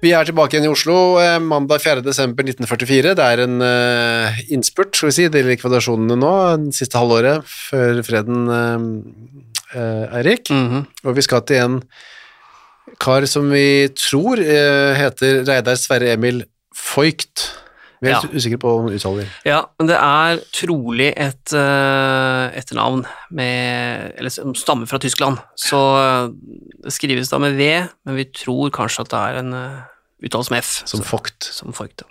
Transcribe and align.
Vi 0.00 0.14
er 0.16 0.24
tilbake 0.24 0.56
igjen 0.56 0.64
i 0.64 0.72
Oslo 0.72 0.94
eh, 1.20 1.36
mandag 1.44 1.82
4. 1.84 2.00
desember 2.00 2.46
1944. 2.48 3.12
Det 3.18 3.24
er 3.24 3.42
en 3.44 3.60
eh, 3.64 4.38
innspurt, 4.56 4.94
skal 4.96 5.10
vi 5.10 5.16
si, 5.18 5.26
de 5.28 5.42
likvidasjonene 5.44 6.16
nå, 6.16 6.30
det 6.62 6.76
siste 6.78 6.96
halvåret 6.96 7.44
før 7.44 8.00
freden, 8.06 8.46
eh, 8.48 8.86
eh, 9.76 10.16
Eirik. 10.22 10.48
Og 11.04 11.18
vi 11.18 11.26
skal 11.26 11.44
til 11.44 11.60
en 11.66 11.76
kar 13.00 13.28
som 13.28 13.52
vi 13.52 13.90
tror 13.92 14.40
heter 14.40 15.44
Reidar 15.44 15.76
Sverre 15.76 16.14
Emil 16.16 16.46
Voigt. 16.72 17.50
Vi 18.00 18.08
er 18.08 18.14
Ja. 18.16 18.20
usikre 18.32 18.56
på 18.62 18.70
uttaler 18.88 19.28
Ja, 19.44 19.58
men 19.78 19.86
det 19.90 19.96
er 20.00 20.38
trolig 20.56 21.10
et 21.16 21.52
uh, 21.52 22.48
etternavn 22.56 23.04
med, 23.30 24.14
eller, 24.16 24.30
som 24.32 24.54
stammer 24.56 24.88
fra 24.88 24.98
Tyskland. 25.02 25.36
Så 25.60 25.76
eh, 26.00 26.30
det 26.84 26.92
skrives 26.96 27.28
da 27.28 27.38
med 27.38 27.58
V, 27.60 27.66
men 28.06 28.16
vi 28.16 28.24
tror 28.32 28.70
kanskje 28.72 29.04
at 29.04 29.10
det 29.12 29.20
er 29.20 29.38
en 29.42 29.52
uh, 29.52 29.82
uttales 30.24 30.50
med 30.50 30.64
F. 30.64 30.82
som 30.88 31.00
Så- 31.02 31.10
Vogt. 31.10 31.44
Som 31.52 31.72
Vogt, 31.76 32.00
ja. 32.00 32.08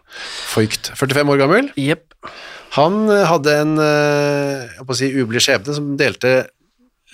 Voigt. 0.56 0.92
45 0.96 1.30
år 1.34 1.38
gammel. 1.42 1.72
Yep. 1.78 2.14
Han 2.78 3.10
eh, 3.10 3.26
hadde 3.26 3.58
en 3.64 3.78
eh, 3.82 4.70
jeg 4.78 4.86
på 4.86 4.94
å 4.94 4.98
si, 5.02 5.10
ublid 5.24 5.42
skjebne 5.42 5.74
som 5.74 5.96
delte 5.98 6.36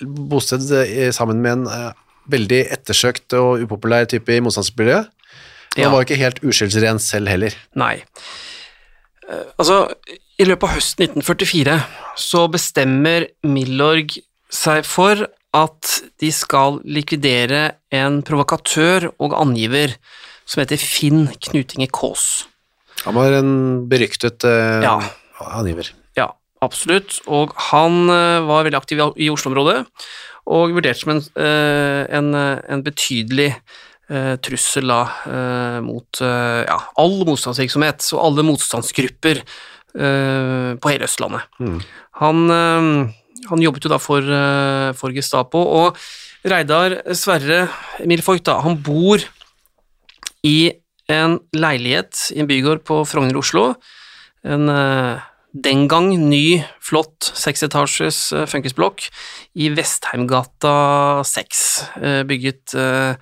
bosted 0.04 0.68
eh, 0.84 1.10
sammen 1.16 1.40
med 1.40 1.52
en 1.52 1.66
eh, 1.72 1.92
veldig 2.28 2.60
ettersøkt 2.74 3.32
og 3.38 3.62
upopulær 3.64 4.04
type 4.10 4.34
i 4.36 4.40
motstandsmiljøet. 4.44 5.08
Men 5.76 5.82
Ja. 5.82 5.88
Han 5.90 5.92
var 5.96 6.04
ikke 6.06 6.16
helt 6.20 6.38
uskyldsren 6.44 6.98
selv 7.00 7.28
heller. 7.28 7.52
Nei. 7.76 8.02
Eh, 9.28 9.46
altså, 9.58 9.80
i 10.38 10.44
løpet 10.46 10.68
av 10.68 10.74
høsten 10.76 11.06
1944 11.08 11.76
så 12.20 12.44
bestemmer 12.52 13.26
Milorg 13.46 14.18
seg 14.52 14.84
for 14.86 15.24
at 15.56 15.92
de 16.20 16.28
skal 16.34 16.80
likvidere 16.84 17.70
en 17.96 18.20
provokatør 18.26 19.08
og 19.18 19.34
angiver 19.38 19.94
som 20.46 20.60
heter 20.62 20.78
Finn 20.78 21.24
Knutinge 21.48 21.88
Kaas. 21.90 22.44
Han 23.06 23.16
var 23.16 23.34
en 23.38 23.54
beryktet 23.90 24.44
eh, 24.46 24.82
Ja. 24.84 24.98
angiver. 25.40 25.90
Ja, 26.16 26.28
absolutt. 26.62 27.18
Og 27.26 27.52
han 27.70 28.08
eh, 28.12 28.40
var 28.46 28.64
veldig 28.68 28.78
aktiv 28.78 29.00
i- 29.00 29.26
i 29.26 29.30
Oslo-området, 29.32 29.86
og 30.46 30.70
vurdert 30.76 30.96
som 31.00 31.10
en, 31.16 31.22
eh, 31.36 32.06
en, 32.16 32.34
eh, 32.34 32.60
en 32.68 32.82
betydelig 32.86 33.54
trussel 34.38 34.86
da, 34.86 35.00
eh, 35.26 35.78
mot 35.82 36.20
eh, 36.22 36.62
ja, 36.62 36.78
all 37.02 37.16
motstandsvirksomhet 37.26 38.06
og 38.14 38.22
alle 38.22 38.44
motstandsgrupper 38.46 39.40
eh, 39.42 40.72
på 40.78 40.92
hele 40.92 41.08
Østlandet. 41.08 41.48
Han, 42.22 42.44
eh, 42.54 42.90
han 43.50 43.64
jobbet 43.64 43.86
jo 43.86 43.92
da 43.92 43.98
for, 44.02 44.22
eh, 44.22 44.92
for 44.98 45.14
Gestapo, 45.16 45.62
og 45.82 45.98
Reidar 46.46 47.00
Sverre 47.18 47.64
Emil 48.02 48.22
Voigt, 48.22 48.46
da, 48.46 48.60
han 48.62 48.78
bor 48.78 49.22
i 50.46 50.58
en 51.10 51.40
leilighet 51.54 52.28
i 52.34 52.42
en 52.42 52.50
bygård 52.50 52.84
på 52.86 53.00
Frogner 53.06 53.38
Oslo. 53.38 53.72
En 54.46 54.70
eh, 54.70 55.24
den 55.56 55.86
gang 55.88 56.10
ny, 56.28 56.60
flott 56.84 57.30
seksetasjes 57.34 58.18
funkisblokk 58.50 59.06
i 59.56 59.70
Vestheimgata 59.72 61.24
6, 61.24 61.62
eh, 62.02 62.22
bygget 62.28 62.74
eh, 62.76 63.16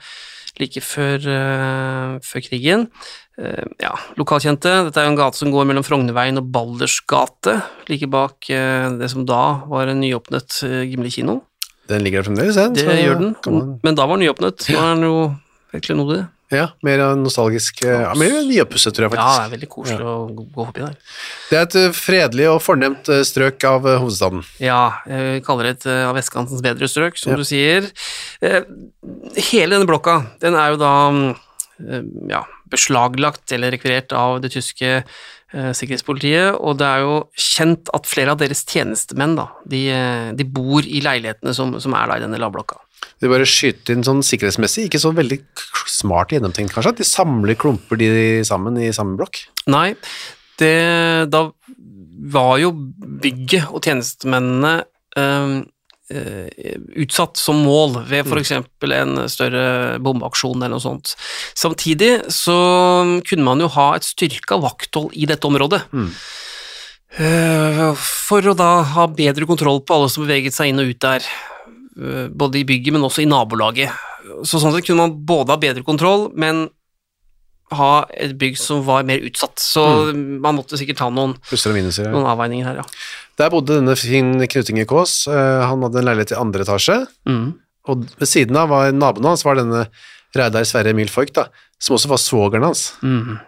like 0.60 0.82
før, 0.84 1.24
uh, 1.26 2.18
før 2.24 2.44
krigen. 2.44 2.86
Uh, 3.40 3.64
ja, 3.82 3.94
lokalkjente. 4.20 4.74
Dette 4.88 5.02
er 5.02 5.08
jo 5.08 5.14
en 5.14 5.18
gate 5.18 5.40
som 5.40 5.50
går 5.54 5.66
mellom 5.70 5.86
Frognerveien 5.86 6.38
og 6.40 6.50
Balders 6.54 7.00
gate, 7.10 7.58
like 7.90 8.08
bak 8.10 8.50
uh, 8.50 8.92
det 9.00 9.10
som 9.12 9.26
da 9.28 9.42
var 9.70 9.90
en 9.90 10.02
nyåpnet 10.04 10.60
Gimli 10.90 11.12
kino. 11.14 11.40
Den 11.90 12.04
ligger 12.04 12.22
der 12.22 12.30
fremdeles, 12.30 12.56
den. 12.56 12.76
Det 12.78 12.86
så 12.86 12.94
gjør 12.96 13.18
den, 13.20 13.34
man, 13.44 13.74
men 13.84 13.98
da 13.98 14.06
var 14.08 14.16
den 14.16 14.28
nyåpnet. 14.28 14.68
Nå 14.72 14.80
er 14.80 14.94
den 14.94 15.08
jo 15.08 15.18
helt 15.74 15.88
klenodie. 15.88 16.22
Ja, 16.52 16.68
mer 16.84 16.98
nostalgisk. 17.16 17.82
eh, 17.84 18.00
Ja, 18.04 18.12
mer 18.14 18.34
nyoppusset, 18.44 18.94
tror 18.94 19.06
jeg 19.08 19.12
faktisk. 19.14 19.28
Ja, 19.28 19.38
det 19.40 19.46
er 19.48 19.54
veldig 19.56 19.68
koselig 19.72 20.04
å 20.04 20.16
gå 20.34 20.64
forbi 20.66 20.84
der. 20.84 20.96
Det 21.50 21.58
er 21.58 21.62
et 21.68 21.76
eh, 21.80 21.90
fredelig 21.96 22.48
og 22.52 22.60
fornemt 22.62 23.08
eh, 23.08 23.22
strøk 23.26 23.64
av 23.64 23.86
eh, 23.86 23.98
hovedstaden. 24.02 24.44
Ja, 24.60 24.80
vi 25.08 25.40
kaller 25.46 25.70
det 25.70 25.76
et 25.78 25.86
eh, 25.90 26.04
av 26.08 26.14
vestkantens 26.18 26.62
bedre 26.62 26.88
strøk, 26.90 27.16
som 27.18 27.32
Ja. 27.32 27.36
du 27.40 27.44
sier. 27.48 27.90
Eh, 28.42 28.62
Hele 29.50 29.74
denne 29.78 29.86
blokka, 29.88 30.18
den 30.40 30.54
er 30.54 30.74
jo 30.74 30.80
da 30.80 30.92
mm, 31.10 31.34
eh, 31.88 32.02
ja, 32.30 32.44
beslaglagt 32.70 33.52
eller 33.56 33.72
rekvirert 33.74 34.12
av 34.16 34.40
det 34.44 34.52
tyske 34.54 34.90
eh, 35.54 35.72
sikkerhetspolitiet, 35.76 36.54
og 36.60 36.78
det 36.80 36.86
er 36.86 37.04
jo 37.04 37.18
kjent 37.38 37.90
at 37.94 38.06
flere 38.10 38.32
av 38.34 38.38
deres 38.40 38.64
tjenestemenn 38.66 39.36
da, 39.38 39.48
de, 39.70 39.82
eh, 39.90 40.32
de 40.36 40.44
bor 40.44 40.82
i 40.86 41.00
leilighetene 41.04 41.54
som, 41.54 41.76
som 41.80 41.94
er 41.94 42.10
da 42.10 42.16
i 42.18 42.24
denne 42.24 42.40
lavblokka. 42.42 42.80
De 43.22 43.30
bare 43.30 43.46
skyter 43.48 43.94
inn 43.94 44.04
sånn 44.06 44.22
sikkerhetsmessig, 44.26 44.88
ikke 44.88 45.00
så 45.02 45.12
veldig 45.14 45.38
smart 45.90 46.34
gjennomtenkt 46.34 46.74
kanskje, 46.74 46.94
at 46.94 47.02
de 47.02 47.06
samler 47.08 47.58
klumper 47.58 48.00
de 48.00 48.08
sammen 48.46 48.78
i 48.80 48.90
samme 48.94 49.16
blokk. 49.20 49.44
Nei, 49.70 49.94
det, 50.60 50.74
da 51.32 51.46
var 52.34 52.58
jo 52.62 52.72
bygget 53.22 53.70
og 53.70 53.84
tjenestemennene 53.84 54.74
øh, 55.20 55.56
eh, 56.12 56.76
utsatt 57.04 57.40
som 57.40 57.62
mål 57.64 58.00
ved 58.10 58.28
f.eks. 58.28 58.54
en 58.58 59.16
større 59.32 59.64
bombeaksjon 60.04 60.60
eller 60.60 60.76
noe 60.76 60.84
sånt. 60.84 61.14
Samtidig 61.58 62.16
så 62.32 62.56
kunne 63.28 63.46
man 63.46 63.62
jo 63.62 63.70
ha 63.76 63.92
et 63.96 64.08
styrka 64.08 64.60
vakthold 64.62 65.14
i 65.16 65.28
dette 65.30 65.48
området. 65.48 65.84
Mm. 65.92 66.10
For 67.14 68.50
å 68.50 68.56
da 68.58 68.70
ha 68.96 69.04
bedre 69.06 69.46
kontroll 69.46 69.84
på 69.86 69.94
alle 69.94 70.10
som 70.10 70.24
beveget 70.24 70.56
seg 70.56 70.72
inn 70.72 70.82
og 70.82 70.90
ut 70.90 71.02
der, 71.04 71.22
eh, 71.22 71.53
både 71.96 72.58
i 72.60 72.64
bygget, 72.68 72.92
men 72.92 73.02
også 73.06 73.22
i 73.22 73.28
nabolaget. 73.30 73.90
Så 74.44 74.58
sånn 74.60 74.72
sett 74.74 74.86
kunne 74.88 75.04
man 75.04 75.18
både 75.26 75.54
ha 75.54 75.56
bedre 75.60 75.84
kontroll, 75.86 76.30
men 76.34 76.68
ha 77.74 78.04
et 78.12 78.34
bygg 78.38 78.58
som 78.60 78.82
var 78.86 79.02
mer 79.08 79.22
utsatt. 79.24 79.56
Så 79.58 79.82
man 80.14 80.56
måtte 80.58 80.78
sikkert 80.78 80.98
ta 81.00 81.08
noen, 81.10 81.34
minuser. 81.74 82.04
Ja. 82.06 82.12
noen 82.12 82.26
avveininger 82.28 82.64
her, 82.68 82.76
ja. 82.82 82.84
Der 83.40 83.50
bodde 83.50 83.78
denne 83.80 83.96
Finn 83.98 84.36
Knutinge 84.46 84.86
Kaas. 84.86 85.26
eh, 85.26 85.66
Han 85.66 85.82
hadde 85.82 85.98
en 85.98 86.04
leilighet 86.06 86.32
i 86.32 86.40
andre 86.40 86.62
etasje, 86.62 87.06
Mm. 87.26 87.54
og 87.88 88.04
ved 88.18 88.28
siden 88.28 88.56
av 88.56 88.68
var 88.68 88.92
naboen 88.92 89.24
hans 89.24 89.44
var 89.44 89.56
denne 89.56 89.88
Reidar 90.36 90.64
Sverre 90.64 90.90
Emil 90.90 91.08
Voigt, 91.08 91.34
da, 91.34 91.46
som 91.80 91.96
også 91.96 92.08
var 92.08 92.18
svogeren 92.18 92.64
hans. 92.64 92.92
Mm. 93.02 93.38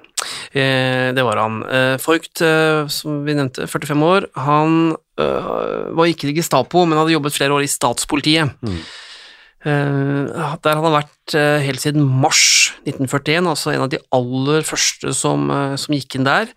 Eh, 0.53 1.13
det 1.17 1.25
var 1.27 1.41
han. 1.41 1.63
Eh, 1.65 1.97
Voigt, 2.03 2.41
eh, 2.45 2.87
som 2.93 3.25
vi 3.27 3.35
nevnte, 3.37 3.67
45 3.71 4.05
år, 4.07 4.29
han 4.47 4.95
eh, 5.19 5.51
var 5.97 6.11
ikke 6.11 6.31
i 6.31 6.37
Gestapo, 6.37 6.85
men 6.85 6.99
hadde 6.99 7.17
jobbet 7.17 7.37
flere 7.37 7.57
år 7.57 7.67
i 7.67 7.71
statspolitiet. 7.71 8.57
Mm. 8.63 8.81
der 9.67 10.79
han 10.79 10.95
vært 10.95 11.35
eh, 11.35 11.65
helt 11.65 11.83
siden 11.83 12.05
mars 12.07 12.71
1941, 12.87 13.49
altså 13.51 13.73
en 13.73 13.87
av 13.87 13.91
de 13.91 13.99
aller 14.15 14.63
første 14.63 15.11
som, 15.17 15.49
eh, 15.51 15.75
som 15.81 15.97
gikk 15.97 16.15
inn 16.19 16.29
der. 16.29 16.53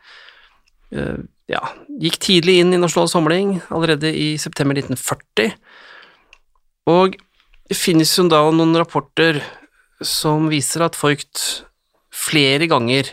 Eh, 0.94 1.24
ja, 1.50 1.64
gikk 2.02 2.20
tidlig 2.22 2.60
inn 2.62 2.76
i 2.76 2.82
Nasjonal 2.82 3.10
Samling, 3.10 3.56
allerede 3.74 4.12
i 4.14 4.36
september 4.38 4.78
1940. 4.78 5.56
Og 6.90 7.18
det 7.70 7.78
finnes 7.78 8.12
jo 8.18 8.28
da 8.30 8.44
noen 8.54 8.78
rapporter 8.78 9.42
som 10.06 10.48
viser 10.52 10.86
at 10.86 10.98
Voigt 11.00 11.64
flere 12.14 12.70
ganger 12.70 13.12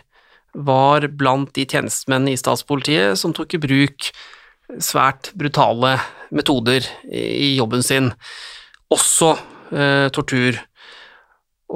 var 0.57 1.07
blant 1.19 1.53
de 1.57 1.67
tjenestemenn 1.69 2.31
i 2.31 2.39
statspolitiet 2.39 3.19
som 3.21 3.35
tok 3.37 3.57
i 3.57 3.63
bruk 3.63 4.11
svært 4.83 5.31
brutale 5.39 5.97
metoder 6.35 6.87
i 7.13 7.55
jobben 7.57 7.85
sin, 7.87 8.11
også 8.93 9.35
eh, 9.71 10.09
tortur. 10.15 10.59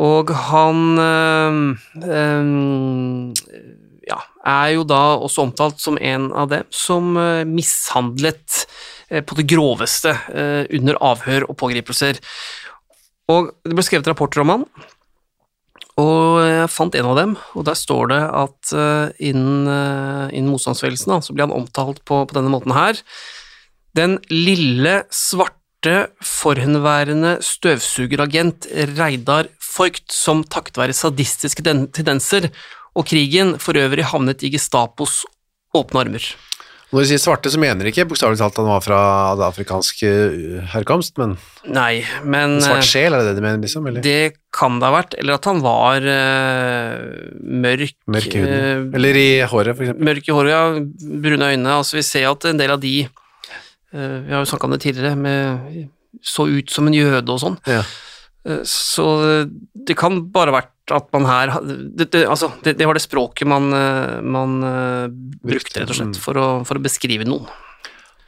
Og 0.01 0.31
han 0.51 1.01
eh, 1.03 1.61
eh, 2.07 2.53
ja, 4.11 4.21
er 4.47 4.69
jo 4.77 4.87
da 4.87 5.03
også 5.19 5.49
omtalt 5.49 5.83
som 5.83 5.99
en 5.99 6.31
av 6.31 6.51
dem 6.53 6.69
som 6.75 7.17
eh, 7.19 7.43
mishandlet 7.49 8.65
eh, 9.11 9.23
på 9.23 9.39
det 9.39 9.49
groveste 9.51 10.15
under 10.71 10.99
avhør 11.03 11.49
og 11.51 11.59
pågripelser. 11.63 12.23
Og 13.31 13.53
det 13.67 13.77
ble 13.77 13.87
skrevet 13.87 14.11
rapporter 14.11 14.43
om 14.43 14.55
han, 14.55 14.67
og 16.01 16.41
jeg 16.45 16.73
fant 16.73 16.97
en 16.97 17.09
av 17.13 17.19
dem, 17.19 17.37
og 17.59 17.67
der 17.69 17.79
står 17.79 18.11
det 18.13 18.21
at 18.41 18.73
uh, 18.75 19.13
innen, 19.21 19.69
uh, 19.69 20.27
innen 20.33 20.51
motstandsbevegelsen 20.53 21.21
så 21.25 21.37
blir 21.37 21.47
han 21.47 21.57
omtalt 21.57 22.03
på, 22.09 22.23
på, 22.25 22.37
denne 22.37 22.53
måten 22.53 22.75
her. 22.77 23.01
Den 23.97 24.19
lille, 24.33 25.03
svarte, 25.15 25.57
forhenværende 26.27 27.39
støvsugeragent 27.45 28.69
Reidar 28.99 29.49
Voigt, 29.71 30.05
som 30.13 30.43
takket 30.45 30.77
være 30.81 30.97
sadistiske 30.97 31.65
tendenser 31.65 32.51
og 32.93 33.07
krigen 33.09 33.55
for 33.63 33.79
øvrig 33.81 34.05
havnet 34.11 34.45
i 34.45 34.53
Gestapos 34.53 35.23
åpne 35.77 36.05
armer. 36.05 36.27
Når 36.91 37.05
du 37.05 37.07
sier 37.07 37.21
svarte, 37.23 37.51
så 37.53 37.59
mener 37.63 37.87
du 37.87 37.91
ikke 37.93 38.09
bokstavelig 38.11 38.41
talt 38.41 38.57
han 38.59 38.67
var 38.67 38.81
fra 38.83 39.01
det 39.39 39.45
afrikanske 39.47 40.09
herkomst, 40.73 41.15
men 41.21 41.37
Nei, 41.71 42.03
men 42.27 42.57
Svart 42.65 42.89
sjel, 42.89 43.15
er 43.15 43.23
det 43.23 43.31
det 43.31 43.39
du 43.39 43.45
mener, 43.45 43.61
liksom? 43.63 43.87
Eller? 43.87 44.03
Det 44.03 44.41
kan 44.57 44.81
det 44.83 44.89
ha 44.89 44.97
vært, 44.97 45.15
eller 45.21 45.39
at 45.39 45.47
han 45.47 45.63
var 45.63 46.03
uh, 46.03 46.99
mørk 47.63 47.95
Mørk 48.11 48.35
i 48.35 48.43
huden. 48.43 48.91
Uh, 48.91 48.99
eller 48.99 49.21
i 49.21 49.29
håret, 49.45 49.77
for 49.77 49.87
eksempel. 49.87 50.09
Mørk 50.11 50.27
i 50.27 50.35
håret, 50.35 50.53
ja. 50.57 51.15
Brune 51.27 51.53
øyne. 51.55 51.79
Altså, 51.79 52.01
vi 52.01 52.05
ser 52.11 52.27
at 52.33 52.51
en 52.51 52.59
del 52.59 52.75
av 52.75 52.83
de 52.83 52.95
uh, 53.07 54.19
Vi 54.27 54.35
har 54.35 54.43
jo 54.43 54.51
snakka 54.51 54.67
om 54.67 54.75
det 54.75 54.83
tidligere, 54.89 55.15
med 55.21 55.89
så 56.27 56.49
ut 56.51 56.75
som 56.75 56.91
en 56.91 56.97
jøde 56.97 57.31
og 57.31 57.39
sånn. 57.39 57.61
Ja. 57.71 57.85
Så 58.65 59.07
det 59.77 59.95
kan 60.01 60.15
bare 60.33 60.49
ha 60.49 60.61
vært 60.63 60.95
at 60.97 61.11
man 61.13 61.27
her 61.29 61.51
det, 61.61 62.07
det, 62.09 62.23
altså, 62.25 62.49
det, 62.65 62.73
det 62.79 62.87
var 62.89 62.97
det 62.97 63.03
språket 63.05 63.45
man, 63.47 63.69
man 64.25 64.55
brukte, 65.45 65.83
rett 65.83 65.93
og 65.93 65.99
slett, 65.99 66.17
for 66.19 66.41
å, 66.41 66.47
for 66.65 66.81
å 66.81 66.83
beskrive 66.87 67.29
noen. 67.29 67.45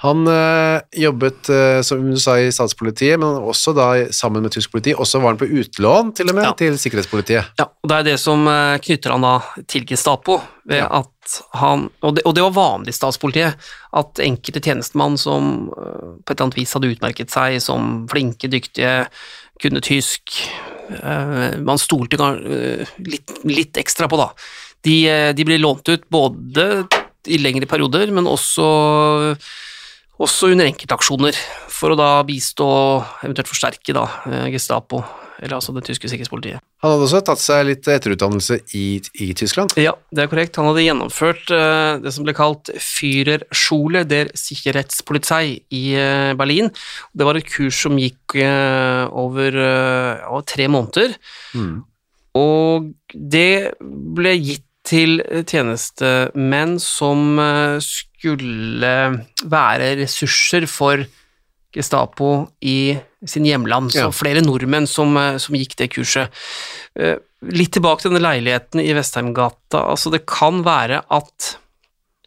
Han 0.03 0.27
øh, 0.27 0.81
jobbet, 0.99 1.49
øh, 1.51 1.83
som 1.87 2.03
du 2.11 2.19
sa, 2.19 2.35
i 2.41 2.51
statspolitiet, 2.51 3.21
men 3.23 3.37
også 3.39 3.71
da 3.77 3.87
sammen 4.11 4.43
med 4.43 4.51
tysk 4.51 4.73
politi. 4.73 4.97
Også 4.99 5.21
var 5.23 5.31
han 5.31 5.39
på 5.39 5.47
utlån, 5.47 6.11
til 6.19 6.33
og 6.33 6.39
med, 6.41 6.47
ja. 6.49 6.55
til 6.59 6.79
sikkerhetspolitiet. 6.81 7.53
Ja, 7.61 7.69
og 7.71 7.91
det 7.91 7.99
er 8.01 8.09
det 8.11 8.17
som 8.19 8.43
øh, 8.51 8.81
knytter 8.83 9.15
han 9.15 9.23
da 9.23 9.37
til 9.71 9.87
Gestapo, 9.87 10.41
ved 10.67 10.83
ja. 10.83 10.89
at 11.03 11.37
han 11.55 11.87
og 12.03 12.17
det, 12.17 12.25
og 12.27 12.35
det, 12.35 12.43
var 12.43 12.57
vanlig 12.57 12.91
i 12.91 12.99
statspolitiet, 12.99 13.71
at 13.95 14.23
enkelte 14.25 14.65
tjenestemann 14.65 15.15
som 15.21 15.53
på 15.71 15.79
et 15.79 16.35
eller 16.35 16.49
annet 16.49 16.59
vis 16.59 16.75
hadde 16.75 16.91
utmerket 16.97 17.31
seg 17.31 17.61
som 17.63 18.03
flinke, 18.11 18.51
dyktige, 18.51 19.05
kunne 19.63 19.83
tysk 19.85 20.43
Man 21.63 21.79
stolte 21.81 22.19
litt, 23.01 23.31
litt 23.49 23.79
ekstra 23.81 24.09
på, 24.11 24.19
da. 24.21 24.27
De, 24.85 24.97
de 25.33 25.47
ble 25.47 25.57
lånt 25.63 25.89
ut 25.89 26.03
både 26.13 26.67
i 27.33 27.39
lengre 27.41 27.69
perioder, 27.71 28.11
men 28.13 28.29
også 28.29 28.67
også 30.21 30.53
under 30.53 30.69
enkeltaksjoner, 30.69 31.39
for 31.73 31.95
å 31.95 31.99
da 31.99 32.13
bistå, 32.27 32.69
eventuelt 33.25 33.51
forsterke 33.51 33.95
da, 33.97 34.07
Gestapo, 34.53 35.01
eller 35.43 35.57
altså 35.57 35.75
det 35.75 35.83
tyske 35.89 36.07
sikkerhetspolitiet. 36.11 36.63
Han 36.83 36.93
hadde 36.95 37.07
også 37.07 37.21
tatt 37.27 37.43
seg 37.43 37.65
litt 37.67 37.89
etterutdannelse 37.91 38.59
i, 38.79 38.87
i 39.23 39.29
Tyskland? 39.39 39.75
Ja, 39.81 39.95
det 40.15 40.25
er 40.25 40.31
korrekt. 40.31 40.59
Han 40.59 40.69
hadde 40.71 40.85
gjennomført 40.85 41.51
uh, 41.51 41.99
det 42.03 42.13
som 42.15 42.27
ble 42.27 42.35
kalt 42.37 42.71
Führerschule 42.79 44.05
der 44.07 44.31
Sicherheitspolizei 44.39 45.61
i 45.75 45.85
uh, 45.99 46.33
Berlin. 46.39 46.71
Det 47.15 47.27
var 47.27 47.39
et 47.39 47.49
kurs 47.49 47.81
som 47.87 47.99
gikk 47.99 48.37
uh, 48.39 49.07
over 49.11 49.59
tre 50.47 50.69
måneder, 50.71 51.17
mm. 51.55 51.75
og 52.39 52.93
det 53.13 53.75
ble 53.81 54.37
gitt 54.39 54.67
til 54.87 55.21
tjenestemenn 55.47 56.77
som 56.83 57.39
skulle 57.85 58.95
være 59.47 59.93
ressurser 60.01 60.67
for 60.71 61.05
Gestapo 61.73 62.33
i 62.61 62.93
sin 63.25 63.47
hjemland. 63.49 63.93
Så 63.95 64.09
ja. 64.09 64.11
flere 64.13 64.43
nordmenn 64.45 64.89
som, 64.91 65.15
som, 65.41 65.57
gikk 65.57 65.77
det 65.79 65.93
kurset. 65.95 66.43
Litt 67.49 67.73
tilbake 67.79 68.03
til 68.03 68.13
denne 68.13 68.25
leiligheten 68.27 68.83
i 68.83 68.93
Vestheimgata. 68.97 69.85
Altså, 69.95 70.13
det 70.13 70.25
kan 70.29 70.61
være 70.67 71.01
at 71.15 71.55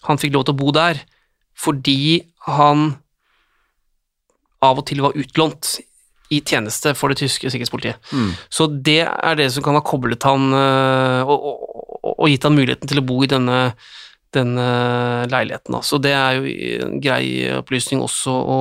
han 0.08 0.22
fikk 0.22 0.36
lov 0.36 0.48
til 0.48 0.56
å 0.56 0.62
bo 0.64 0.74
der 0.76 1.04
fordi 1.56 2.20
han 2.50 2.90
av 4.66 4.82
og 4.82 4.88
til 4.90 5.04
var 5.06 5.16
utlånt 5.16 5.78
i 6.34 6.42
tjeneste 6.42 6.96
for 6.98 7.12
det 7.12 7.22
tyske 7.22 7.50
sikkerhetspolitiet. 7.54 8.02
Mm. 8.12 8.32
Så 8.50 8.68
det 8.68 9.04
er 9.06 9.38
det 9.38 9.52
som 9.54 9.64
kan 9.66 9.78
ha 9.78 9.84
koblet 9.86 10.26
han 10.26 10.50
og, 10.56 11.36
og, 11.36 11.95
og 12.14 12.28
gitt 12.30 12.46
han 12.46 12.58
muligheten 12.58 12.90
til 12.90 13.02
å 13.02 13.06
bo 13.06 13.22
i 13.26 13.32
denne 13.32 13.60
denne 14.36 14.68
leiligheten. 15.32 15.78
Så 15.80 16.00
det 16.04 16.14
er 16.16 16.40
jo 16.40 16.54
en 16.86 17.00
grei 17.04 17.26
opplysning 17.56 18.04
også 18.04 18.34
å, 18.34 18.60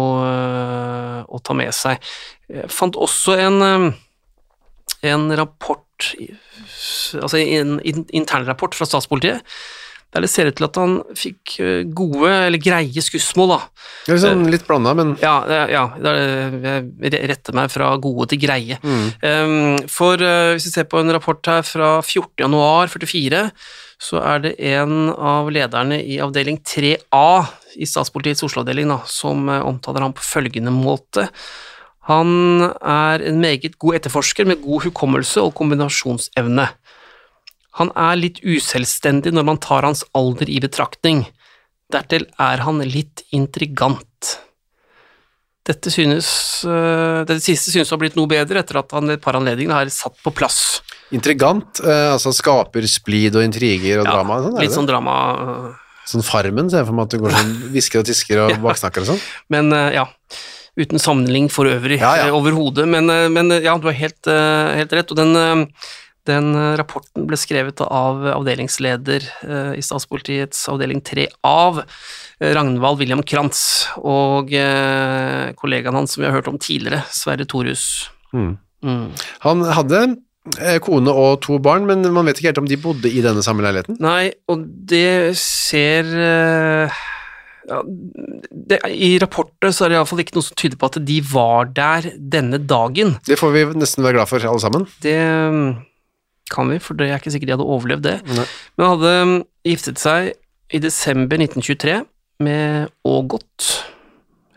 å 1.26 1.40
ta 1.44 1.56
med 1.58 1.74
seg. 1.74 2.02
Jeg 2.52 2.70
fant 2.72 2.94
også 2.94 3.34
en, 3.42 3.90
en 5.10 5.24
rapport, 5.40 6.10
altså 7.20 7.40
en 7.40 7.78
internrapport 7.84 8.76
fra 8.78 8.88
statspolitiet, 8.88 9.42
der 10.14 10.24
det 10.24 10.30
ser 10.30 10.46
ut 10.46 10.56
til 10.58 10.68
at 10.68 10.78
han 10.78 10.96
fikk 11.18 11.56
gode, 11.90 12.30
eller 12.30 12.62
greie 12.62 13.02
skussmål, 13.02 13.56
da. 13.56 13.60
Det 14.06 14.14
er 14.14 14.20
sånn 14.22 14.44
litt 14.52 14.66
blanda, 14.68 14.94
men 14.94 15.16
Ja, 15.22 15.36
ja 15.66 15.84
jeg 15.98 17.24
retter 17.32 17.56
meg 17.58 17.72
fra 17.74 17.90
gode 17.98 18.28
til 18.30 18.40
greie. 18.44 18.78
Mm. 18.78 19.82
For 19.90 20.22
hvis 20.54 20.68
vi 20.68 20.74
ser 20.76 20.86
på 20.86 21.02
en 21.02 21.10
rapport 21.14 21.50
her 21.50 21.66
fra 21.66 21.96
14. 21.98 22.44
januar 22.46 22.92
44, 22.94 23.42
så 24.04 24.20
er 24.22 24.42
det 24.44 24.54
en 24.72 25.10
av 25.12 25.50
lederne 25.52 26.00
i 26.02 26.18
avdeling 26.22 26.60
3A 26.62 27.28
i 27.80 27.86
statspolitiets 27.88 28.44
Oslo-avdeling 28.46 28.92
som 29.10 29.48
eh, 29.48 29.62
omtaler 29.64 30.04
ham 30.04 30.14
på 30.16 30.26
følgende 30.26 30.72
måte. 30.74 31.28
Han 32.08 32.60
er 32.60 33.24
en 33.24 33.40
meget 33.40 33.78
god 33.80 34.00
etterforsker 34.00 34.48
med 34.48 34.60
god 34.64 34.88
hukommelse 34.88 35.40
og 35.40 35.54
kombinasjonsevne. 35.56 36.66
Han 37.80 37.90
er 37.98 38.18
litt 38.20 38.38
uselvstendig 38.44 39.32
når 39.34 39.46
man 39.48 39.60
tar 39.62 39.86
hans 39.86 40.04
alder 40.14 40.50
i 40.50 40.60
betraktning. 40.62 41.24
Dertil 41.92 42.28
er 42.40 42.62
han 42.64 42.80
litt 42.86 43.24
intrigant. 43.34 44.38
Dette, 45.64 45.88
synes, 45.88 46.28
eh, 46.68 47.22
dette 47.24 47.40
siste 47.40 47.72
synes 47.72 47.88
å 47.88 47.96
ha 47.96 48.02
blitt 48.02 48.18
noe 48.18 48.28
bedre 48.28 48.60
etter 48.60 48.78
at 48.82 48.90
han 48.92 49.14
et 49.14 49.22
par 49.24 49.38
anledninger 49.38 49.72
har 49.72 49.88
satt 49.92 50.18
på 50.20 50.32
plass. 50.36 50.82
Intrigant, 51.14 51.80
eh, 51.80 52.10
altså 52.12 52.34
skaper 52.36 52.84
splid 52.90 53.38
og 53.38 53.46
intriger 53.46 54.02
og 54.02 54.10
ja, 54.10 54.12
drama? 54.12 54.38
Sånn, 54.44 54.58
litt 54.60 54.76
sånn 54.76 54.90
drama. 54.90 55.14
Uh, 55.40 55.96
sånn 56.10 56.26
Farmen, 56.26 56.68
ser 56.68 56.82
jeg 56.82 56.90
for 56.90 56.98
meg 56.98 57.08
at 57.08 57.16
du 57.16 57.24
går 57.24 57.36
sånn 57.38 57.54
hvisker 57.74 58.02
og 58.02 58.10
tisker 58.10 58.42
og 58.44 58.52
ja. 58.52 58.60
baksnakker 58.60 59.06
og 59.06 59.14
sånn? 59.14 59.24
Men 59.56 59.72
ja, 59.94 60.04
uten 60.76 61.00
sammenligning 61.00 61.48
for 61.54 61.70
øvrig 61.70 61.98
ja, 62.02 62.12
ja. 62.20 62.30
overhodet, 62.36 62.84
men, 62.90 63.08
men, 63.32 63.56
ja, 63.64 63.78
du 63.80 63.88
har 63.88 63.96
helt, 63.96 64.20
helt 64.28 64.96
rett. 65.00 65.16
Og 65.16 65.20
den, 65.22 65.64
den, 66.28 66.52
rapporten 66.78 67.26
ble 67.28 67.38
skrevet 67.40 67.82
av 67.84 68.22
avdelingsleder 68.32 69.26
i 69.76 69.82
statspolitiets 69.84 70.66
avdeling 70.72 71.02
3 71.04 71.26
av 71.44 71.82
Ragnvald 72.40 73.00
William 73.02 73.22
Krantz 73.26 73.86
og 74.00 74.52
kollegaen 75.60 75.98
hans 76.00 76.16
som 76.16 76.24
vi 76.24 76.28
har 76.30 76.38
hørt 76.38 76.50
om 76.50 76.60
tidligere, 76.60 77.04
Sverre 77.12 77.46
Thorhus. 77.48 77.84
Mm. 78.32 78.54
Mm. 78.84 79.08
Han 79.44 79.66
hadde 79.76 80.04
Eh, 80.60 80.76
kone 80.84 81.08
og 81.08 81.38
to 81.40 81.56
barn, 81.62 81.86
men 81.88 82.04
man 82.12 82.28
vet 82.28 82.36
ikke 82.36 82.50
helt 82.50 82.60
om 82.60 82.68
de 82.68 82.76
bodde 82.76 83.08
i 83.08 83.22
denne 83.24 83.40
samme 83.44 83.64
leiligheten? 83.64 83.96
Nei, 84.04 84.28
og 84.52 84.66
det 84.90 85.32
ser 85.40 86.10
ja, 87.64 87.78
det, 88.52 88.78
I 88.92 89.14
rapportet 89.22 89.72
så 89.72 89.86
er 89.86 89.94
det 89.94 89.96
iallfall 89.96 90.20
ikke 90.20 90.36
noe 90.36 90.44
som 90.44 90.58
tyder 90.60 90.76
på 90.76 90.90
at 90.90 91.00
de 91.08 91.16
var 91.30 91.72
der 91.72 92.10
denne 92.20 92.60
dagen. 92.60 93.16
Det 93.24 93.40
får 93.40 93.54
vi 93.56 93.64
nesten 93.80 94.04
være 94.04 94.18
glad 94.18 94.28
for, 94.28 94.44
alle 94.50 94.60
sammen. 94.60 94.84
Det 95.04 95.16
mm, 95.16 95.70
kan 96.54 96.70
vi, 96.70 96.80
for 96.82 96.98
det 96.98 97.10
er 97.10 97.20
ikke 97.20 97.34
sikkert 97.34 97.52
de 97.52 97.56
hadde 97.58 97.70
overlevd 97.76 98.06
det. 98.06 98.16
Nei. 98.30 98.48
Men 98.78 98.92
hadde 98.94 99.14
mm, 99.28 99.38
giftet 99.68 100.02
seg 100.02 100.32
i 100.74 100.80
desember 100.82 101.40
1923 101.42 102.00
med 102.44 102.92
Ågot, 103.06 103.70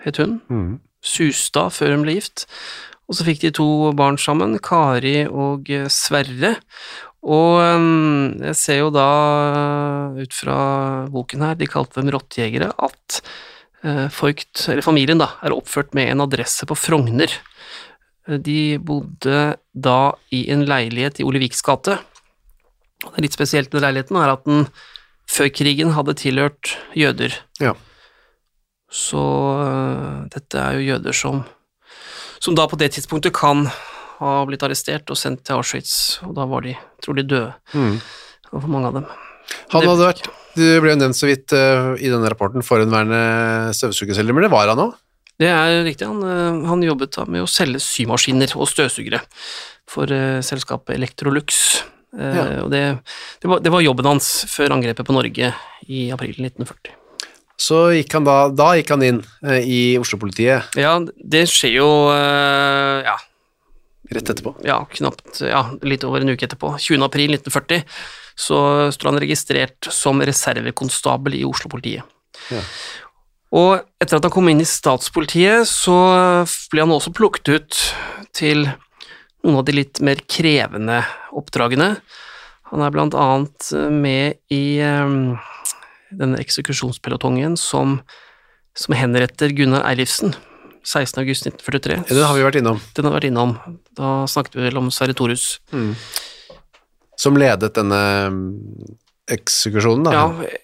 het 0.06 0.20
hun. 0.22 0.40
Mm. 0.50 0.76
Sustad 1.04 1.76
før 1.76 1.96
hun 1.96 2.06
ble 2.06 2.18
gift. 2.18 2.48
Og 3.08 3.16
så 3.16 3.28
fikk 3.28 3.44
de 3.46 3.54
to 3.56 3.68
barn 3.96 4.20
sammen, 4.20 4.58
Kari 4.64 5.22
og 5.28 5.70
eh, 5.72 5.88
Sverre. 5.92 6.58
Og 7.28 7.60
eh, 7.64 7.90
jeg 8.50 8.60
ser 8.60 8.82
jo 8.82 8.90
da 8.94 9.10
eh, 9.48 10.24
ut 10.26 10.36
fra 10.36 10.58
boken 11.14 11.46
her, 11.48 11.60
de 11.60 11.70
kalte 11.72 12.02
dem 12.02 12.12
rottejegere, 12.16 12.74
at 12.78 13.22
Voigt, 14.18 14.66
eller 14.66 14.82
familien, 14.84 15.20
da, 15.22 15.28
er 15.46 15.54
oppført 15.54 15.94
med 15.96 16.10
en 16.10 16.24
adresse 16.26 16.66
på 16.68 16.76
Frogner. 16.76 17.32
De 18.28 18.78
bodde 18.84 19.58
da 19.74 20.00
i 20.36 20.44
en 20.52 20.66
leilighet 20.68 21.22
i 21.22 21.26
Oleviks 21.28 21.64
gate. 21.66 21.98
Det 23.04 23.24
litt 23.24 23.36
spesielt 23.36 23.72
med 23.74 23.86
leiligheten 23.86 24.18
er 24.20 24.34
at 24.34 24.48
den 24.48 24.66
før 25.32 25.52
krigen 25.54 25.94
hadde 25.96 26.16
tilhørt 26.20 26.74
jøder. 26.98 27.36
Ja. 27.64 27.76
Så 28.88 29.22
dette 30.34 30.60
er 30.64 30.78
jo 30.78 30.90
jøder 30.96 31.16
som 31.16 31.46
som 32.40 32.56
da 32.58 32.68
på 32.70 32.78
det 32.80 32.92
tidspunktet 32.96 33.36
kan 33.36 33.66
ha 34.18 34.34
blitt 34.50 34.64
arrestert 34.66 35.10
og 35.14 35.20
sendt 35.20 35.44
til 35.46 35.58
Auschwitz, 35.58 36.20
og 36.26 36.36
da 36.38 36.46
var 36.50 36.66
de 36.66 36.76
trolig 37.04 37.26
døde. 37.30 37.54
Og 38.52 38.62
for 38.62 38.70
mange 38.72 38.92
av 38.92 39.00
dem. 39.00 39.08
Han 39.74 39.82
Det 39.82 39.90
hadde 39.90 40.08
vært, 40.08 40.30
du 40.58 40.64
ble 40.84 40.94
jo 40.94 41.00
nevnt 41.00 41.18
så 41.18 41.30
vidt 41.30 41.54
uh, 41.56 41.94
i 42.00 42.10
denne 42.12 42.30
rapporten, 42.32 42.66
forhenværende 42.66 43.74
støvsugerselger, 43.78 44.36
men 44.36 44.48
det 44.48 44.54
var 44.54 44.72
han 44.72 44.84
òg. 44.88 44.96
Det 45.38 45.50
er 45.54 45.84
riktig, 45.86 46.08
han, 46.10 46.22
eh, 46.26 46.68
han 46.70 46.82
jobbet 46.86 47.20
med 47.30 47.44
å 47.46 47.50
selge 47.50 47.82
symaskiner 47.84 48.56
og 48.58 48.70
støvsugere 48.72 49.22
for 49.88 50.10
eh, 50.12 50.40
selskapet 50.46 50.96
Electrolux. 50.98 51.84
Eh, 52.18 52.38
Ja. 52.38 52.46
Og 52.64 52.72
det, 52.72 52.84
det, 53.44 53.50
var, 53.52 53.60
det 53.62 53.72
var 53.74 53.84
jobben 53.86 54.08
hans 54.10 54.46
før 54.50 54.74
angrepet 54.78 55.06
på 55.06 55.14
Norge 55.14 55.52
i 55.88 56.08
april 56.16 56.34
1940. 56.40 56.96
Så 57.58 57.78
gikk 57.96 58.14
han 58.14 58.26
da, 58.26 58.38
da 58.54 58.72
gikk 58.78 58.92
han 58.94 59.04
inn 59.06 59.20
eh, 59.46 59.64
i 59.66 59.80
Oslo-politiet 59.98 60.78
Ja, 60.78 60.92
det 61.02 61.48
skjer 61.50 61.74
jo 61.80 61.88
eh, 62.14 63.02
ja, 63.08 63.16
rett 64.14 64.30
etterpå. 64.30 64.54
ja, 64.66 64.80
knapt 64.94 65.42
ja, 65.42 65.64
litt 65.82 66.06
over 66.06 66.22
en 66.22 66.34
uke 66.34 66.46
etterpå. 66.46 66.76
20. 66.78 67.02
april 67.08 67.34
1940 67.38 67.82
så 68.38 68.60
står 68.94 69.10
han 69.12 69.22
registrert 69.24 69.90
som 69.94 70.22
reservekonstabel 70.22 71.40
i 71.40 71.46
Oslo-politiet. 71.50 72.06
Ja. 72.54 72.62
Og 73.56 73.80
etter 74.02 74.18
at 74.18 74.26
han 74.28 74.34
kom 74.34 74.50
inn 74.52 74.64
i 74.64 74.68
statspolitiet, 74.68 75.68
så 75.70 75.96
ble 76.72 76.84
han 76.84 76.92
også 76.92 77.14
plukket 77.16 77.54
ut 77.54 77.82
til 78.36 78.66
noen 79.46 79.62
av 79.62 79.68
de 79.68 79.78
litt 79.78 80.02
mer 80.04 80.20
krevende 80.28 81.00
oppdragene. 81.38 81.94
Han 82.74 82.84
er 82.84 82.92
blant 82.92 83.16
annet 83.16 83.70
med 83.94 84.42
i 84.52 84.80
eh, 84.84 85.16
denne 86.12 86.42
eksekusjonspelotongen 86.44 87.56
som, 87.60 88.02
som 88.76 88.98
henretter 88.98 89.56
Gunnar 89.56 89.88
Eilifsen 89.88 90.36
16.8.1943. 90.88 91.98
Ja, 92.08 92.16
Den 92.16 92.24
har 92.24 92.36
vi 92.36 92.46
vært 92.46 92.60
innom. 92.62 92.80
Den 92.96 93.08
har 93.08 93.16
vi 93.16 93.20
vært 93.20 93.30
innom. 93.32 93.58
Da 93.98 94.12
snakket 94.32 94.56
vi 94.56 94.68
vel 94.68 94.80
om 94.80 94.92
Sverre 94.94 95.16
Torhus. 95.18 95.58
Mm. 95.76 95.92
Som 97.20 97.40
ledet 97.40 97.74
denne 97.76 98.00
mm, 98.32 98.46
eksekusjonen, 99.36 100.08
da. 100.08 100.14
Ja, 100.16 100.60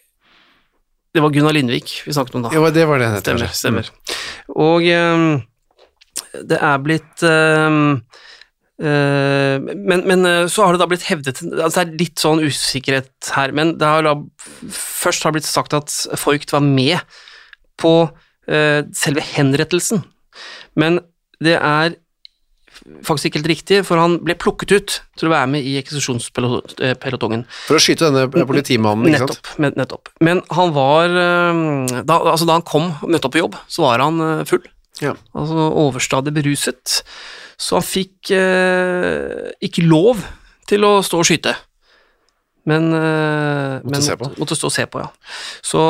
det 1.13 1.22
var 1.22 1.34
Gunnar 1.34 1.53
Lindvik 1.53 1.96
vi 2.08 2.13
snakket 2.13 2.36
om 2.39 2.46
da. 2.48 2.51
Jo, 2.55 2.65
det 2.74 2.86
var 2.89 3.01
det. 3.01 3.10
Stemmer, 3.22 3.51
stemmer. 3.53 3.89
Og 4.50 4.86
um, 4.89 5.41
det 6.50 6.58
er 6.58 6.79
blitt 6.82 7.25
um, 7.25 8.01
men, 8.84 10.01
men 10.10 10.25
eh, 10.25 10.48
så 10.50 10.65
har 10.65 10.74
det 10.74 10.82
da 10.82 10.88
blitt 10.89 11.05
hevdet 11.05 11.38
altså 11.46 11.70
Det 11.77 11.84
er 11.84 12.00
litt 12.01 12.20
sånn 12.20 12.41
usikkerhet 12.41 13.29
her, 13.36 13.53
men 13.55 13.75
det 13.79 13.88
har 13.88 14.03
da 14.03 14.15
først 14.74 15.24
har 15.24 15.36
blitt 15.36 15.48
sagt 15.48 15.75
at 15.77 15.93
Voigt 16.24 16.51
var 16.51 16.65
med 16.65 16.98
på 17.79 17.93
uh, 18.10 18.79
selve 18.98 19.24
henrettelsen, 19.24 20.01
men 20.75 20.98
det 21.43 21.55
er 21.60 21.96
faktisk 23.06 23.30
ikke 23.30 23.39
helt 23.42 23.51
riktig, 23.53 23.80
for 23.88 24.00
han 24.01 24.18
ble 24.25 24.36
plukket 24.39 24.72
ut 24.75 24.96
til 25.20 25.30
å 25.30 25.34
være 25.34 25.50
med 25.53 25.63
i 25.68 25.75
eksekusjonspelotongen. 25.82 27.46
For 27.68 27.77
å 27.77 27.82
skyte 27.84 28.10
denne 28.12 28.27
politimannen, 28.48 29.08
ikke 29.10 29.24
sant? 29.24 29.36
Nettopp, 29.38 29.60
men- 29.63 29.77
nettopp. 29.80 30.10
Men 30.22 30.42
han 30.51 30.74
var 30.75 31.06
eh, 31.10 32.01
da, 32.03 32.20
altså 32.34 32.48
da 32.50 32.58
han 32.60 32.65
kom 32.68 32.92
møtte 33.08 33.30
opp 33.30 33.36
på 33.38 33.44
jobb, 33.44 33.56
så 33.68 33.86
var 33.88 34.03
han 34.06 34.20
eh, 34.22 34.44
full. 34.50 34.63
Ja. 35.01 35.15
Altså 35.34 35.70
overstadig 35.84 36.34
beruset. 36.36 37.01
Så 37.58 37.77
han 37.80 37.86
fikk 37.86 38.32
eh, 38.36 39.51
ikke 39.63 39.86
lov 39.88 40.22
til 40.70 40.84
å 40.88 40.98
stå 41.06 41.20
og 41.22 41.27
skyte. 41.27 41.56
Men, 42.63 42.93
eh, 42.93 43.82
Måtte 43.84 43.91
men. 43.91 44.20
Måtte, 44.20 44.39
måtte 44.39 44.55
stå 44.55 44.70
og 44.70 44.75
se 44.75 44.86
på, 44.88 45.01
ja. 45.03 45.10
Så 45.65 45.82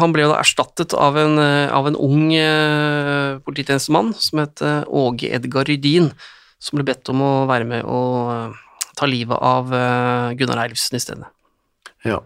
han 0.00 0.14
ble 0.14 0.24
jo 0.24 0.32
da 0.32 0.40
erstattet 0.40 0.94
av 0.96 1.18
en, 1.20 1.36
eh, 1.38 1.68
av 1.68 1.90
en 1.90 1.98
ung 2.00 2.32
eh, 2.32 3.36
polititjenestemann 3.44 4.14
som 4.16 4.40
het 4.40 4.64
Åge 4.88 5.28
Edgar 5.28 5.68
Rydin, 5.68 6.12
som 6.62 6.78
ble 6.78 6.88
bedt 6.88 7.10
om 7.12 7.20
å 7.20 7.32
være 7.50 7.68
med 7.68 7.84
og 7.84 8.56
ta 8.96 9.08
livet 9.08 9.36
av 9.36 9.72
Gunnar 10.38 10.64
Eilfsen 10.64 10.96
i 10.96 11.02
stedet. 11.02 11.28
Ja. 12.06 12.20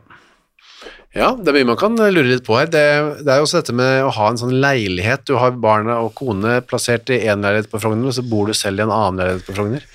ja, 1.15 1.31
det 1.37 1.51
er 1.51 1.57
mye 1.59 1.69
man 1.73 1.79
kan 1.81 1.97
lure 1.97 2.29
litt 2.29 2.45
på 2.47 2.57
her. 2.59 2.69
Det, 2.71 2.83
det 3.25 3.33
er 3.33 3.41
jo 3.41 3.47
også 3.47 3.63
dette 3.63 3.75
med 3.77 4.05
å 4.05 4.13
ha 4.15 4.29
en 4.31 4.41
sånn 4.41 4.55
leilighet. 4.61 5.25
Du 5.29 5.39
har 5.41 5.57
barna 5.57 5.99
og 6.05 6.15
kone 6.19 6.61
plassert 6.69 7.11
i 7.11 7.23
én 7.27 7.43
leilighet 7.45 7.71
på 7.73 7.81
Frogner, 7.83 8.11
og 8.11 8.19
så 8.19 8.25
bor 8.27 8.51
du 8.51 8.55
selv 8.57 8.83
i 8.83 8.87
en 8.87 8.95
annen 8.95 9.23
leilighet 9.23 9.49
på 9.49 9.57
Frogner. 9.57 9.87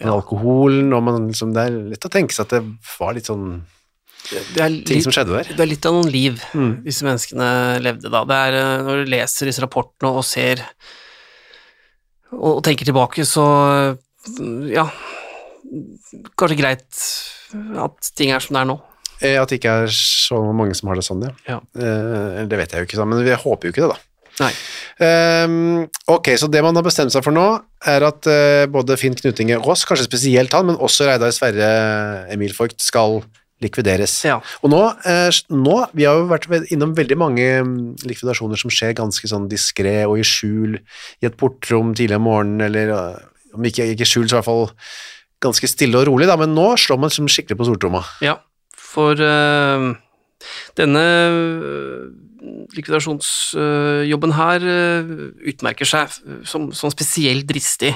Men 0.00 0.14
alkoholen 0.14 0.92
og 0.96 1.02
man 1.04 1.26
liksom, 1.28 1.52
Det 1.54 1.66
er 1.66 1.74
lett 1.92 2.06
å 2.08 2.12
tenke 2.12 2.32
seg 2.36 2.46
at 2.46 2.54
det 2.56 2.62
var 2.98 3.14
litt 3.16 3.28
sånn 3.28 3.46
Det 4.30 4.62
er, 4.62 4.72
litt, 4.72 5.06
der. 5.16 5.48
det 5.56 5.60
er 5.64 5.68
litt 5.70 5.86
av 5.88 5.96
noen 5.96 6.10
liv 6.12 6.40
disse 6.84 7.04
menneskene 7.06 7.48
levde 7.84 8.10
da. 8.12 8.24
Det 8.28 8.38
er 8.48 8.58
eh, 8.60 8.82
når 8.86 9.04
du 9.04 9.12
leser 9.14 9.48
disse 9.50 9.64
rapportene 9.64 10.12
og 10.12 10.24
ser 10.28 10.62
og, 12.32 12.58
og 12.58 12.62
tenker 12.66 12.88
tilbake, 12.88 13.24
så 13.28 13.44
mm, 14.38 14.68
ja 14.74 14.86
Kanskje 16.38 16.56
greit 16.58 17.02
at 17.78 18.08
ting 18.18 18.32
er 18.34 18.42
som 18.42 18.56
det 18.56 18.62
er 18.64 18.68
nå. 18.72 18.76
Eh, 19.20 19.36
At 19.40 19.50
det 19.52 19.60
ikke 19.60 19.74
er 19.84 19.92
så 19.94 20.40
mange 20.56 20.74
som 20.78 20.90
har 20.90 20.98
det 20.98 21.04
sånn, 21.06 21.22
ja. 21.26 21.32
Ja. 21.46 21.58
Eh, 21.78 22.40
det 22.50 22.58
vet 22.58 22.72
jeg 22.74 22.82
jo 22.82 22.88
ikke, 22.88 23.06
men 23.06 23.22
jeg 23.26 23.38
håper 23.42 23.68
jo 23.68 23.74
ikke 23.74 23.84
det, 23.84 23.90
da. 23.94 24.09
Nei. 24.40 24.52
Um, 25.00 25.86
ok, 26.12 26.32
så 26.40 26.48
det 26.52 26.62
man 26.64 26.76
har 26.76 26.84
bestemt 26.84 27.12
seg 27.12 27.24
for 27.24 27.34
nå, 27.34 27.46
er 27.88 28.04
at 28.04 28.28
uh, 28.28 28.64
både 28.72 28.96
Finn 29.00 29.16
Knutinge 29.16 29.58
Ross, 29.60 29.86
kanskje 29.88 30.08
spesielt 30.08 30.54
han, 30.56 30.68
men 30.68 30.80
også 30.80 31.08
Reidar 31.08 31.32
Sverre 31.36 31.70
Emil 32.32 32.54
Voigt, 32.56 32.80
skal 32.84 33.20
likvideres. 33.60 34.14
Ja. 34.24 34.38
Og 34.64 34.72
nå, 34.72 34.80
uh, 35.04 35.40
nå, 35.52 35.76
vi 35.96 36.08
har 36.08 36.20
jo 36.20 36.28
vært 36.30 36.48
innom 36.72 36.94
veldig 36.96 37.18
mange 37.20 37.48
mm, 37.64 37.80
likvidasjoner 38.08 38.60
som 38.60 38.72
skjer 38.72 38.96
ganske 39.00 39.28
sånn 39.28 39.48
diskré 39.50 40.02
og 40.06 40.16
i 40.20 40.26
skjul, 40.26 40.78
i 41.20 41.28
et 41.28 41.36
portrom 41.40 41.94
tidlig 41.96 42.20
om 42.20 42.28
morgenen, 42.28 42.64
eller 42.68 42.94
uh, 42.96 43.56
om 43.56 43.66
ikke, 43.68 43.90
ikke 43.94 44.08
skjul, 44.08 44.28
så 44.28 44.38
i 44.38 44.40
hvert 44.40 44.48
fall 44.48 44.68
ganske 45.40 45.68
stille 45.68 46.00
og 46.00 46.08
rolig, 46.08 46.28
da, 46.28 46.36
men 46.40 46.52
nå 46.56 46.72
slår 46.80 47.00
man 47.00 47.12
som 47.12 47.28
skikkelig 47.28 47.56
på 47.60 47.68
stortromma. 47.68 48.04
Ja, 48.24 48.36
for 48.76 49.16
denne 50.76 51.04
likvidasjonsjobben 52.76 54.36
her 54.36 54.64
eh, 54.64 55.10
utmerker 55.52 55.88
seg 55.88 56.14
som, 56.48 56.70
som 56.76 56.92
spesielt 56.92 57.48
dristig. 57.48 57.94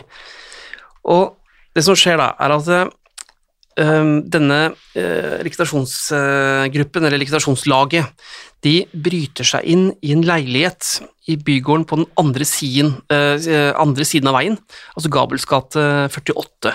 Og 1.04 1.34
det 1.74 1.84
som 1.86 1.96
skjer 1.98 2.20
da, 2.20 2.30
er 2.40 2.54
at 2.54 2.70
eh, 2.74 4.10
denne 4.34 4.60
eh, 4.96 5.40
likvidasjonsgruppen, 5.46 7.08
eller 7.08 7.20
likvidasjonslaget, 7.22 8.28
de 8.64 8.76
bryter 8.92 9.44
seg 9.44 9.66
inn 9.68 9.90
i 10.04 10.14
en 10.14 10.24
leilighet 10.24 10.94
i 11.28 11.36
bygården 11.40 11.84
på 11.88 11.98
den 12.00 12.06
andre 12.20 12.46
siden, 12.48 12.94
andre 13.10 14.06
siden 14.08 14.30
av 14.30 14.38
veien, 14.38 14.56
altså 14.96 15.10
Gabels 15.12 15.44
gate 15.48 15.84
48. 16.12 16.72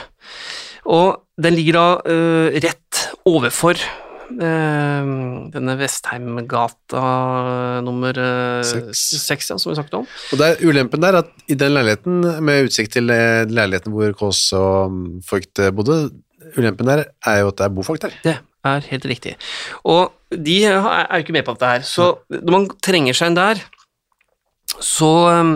Og 0.93 1.17
den 1.41 1.57
ligger 1.57 1.79
da 1.79 2.13
rett 2.61 3.01
overfor 3.29 3.81
denne 4.37 5.75
Vestheimgata 5.79 7.03
nummer 7.85 8.19
eh, 8.21 8.61
Seks. 8.93 9.49
ja, 9.49 9.57
som 9.57 9.71
vi 9.71 9.77
snakket 9.77 9.97
om. 10.01 10.05
Og 10.05 10.41
det 10.41 10.49
er 10.49 10.61
ulempen 10.67 11.01
der 11.03 11.19
at 11.23 11.31
i 11.49 11.57
den 11.59 11.73
leiligheten, 11.75 12.21
med 12.45 12.69
utsikt 12.69 12.93
til 12.97 13.09
eh, 13.13 13.47
leiligheten 13.49 13.95
hvor 13.95 14.13
Kåss 14.19 14.43
og 14.57 14.93
mm, 14.93 15.07
Voigt 15.29 15.63
eh, 15.63 15.73
bodde, 15.75 15.97
ulempen 16.57 16.89
der 16.89 17.03
er 17.25 17.41
jo 17.41 17.51
at 17.51 17.59
det 17.59 17.65
er 17.67 17.75
bofolk 17.75 18.05
der. 18.05 18.15
Det 18.23 18.37
er 18.69 18.87
helt 18.91 19.09
riktig. 19.09 19.35
Og 19.87 20.13
de 20.29 20.61
er 20.67 20.77
jo 20.77 21.19
ikke 21.23 21.35
med 21.35 21.47
på 21.47 21.57
dette 21.57 21.73
her, 21.73 21.85
så 21.87 22.13
når 22.29 22.55
man 22.55 22.71
trenger 22.85 23.17
seg 23.17 23.31
inn 23.31 23.39
der, 23.39 23.61
så 24.79 25.11
um, 25.33 25.55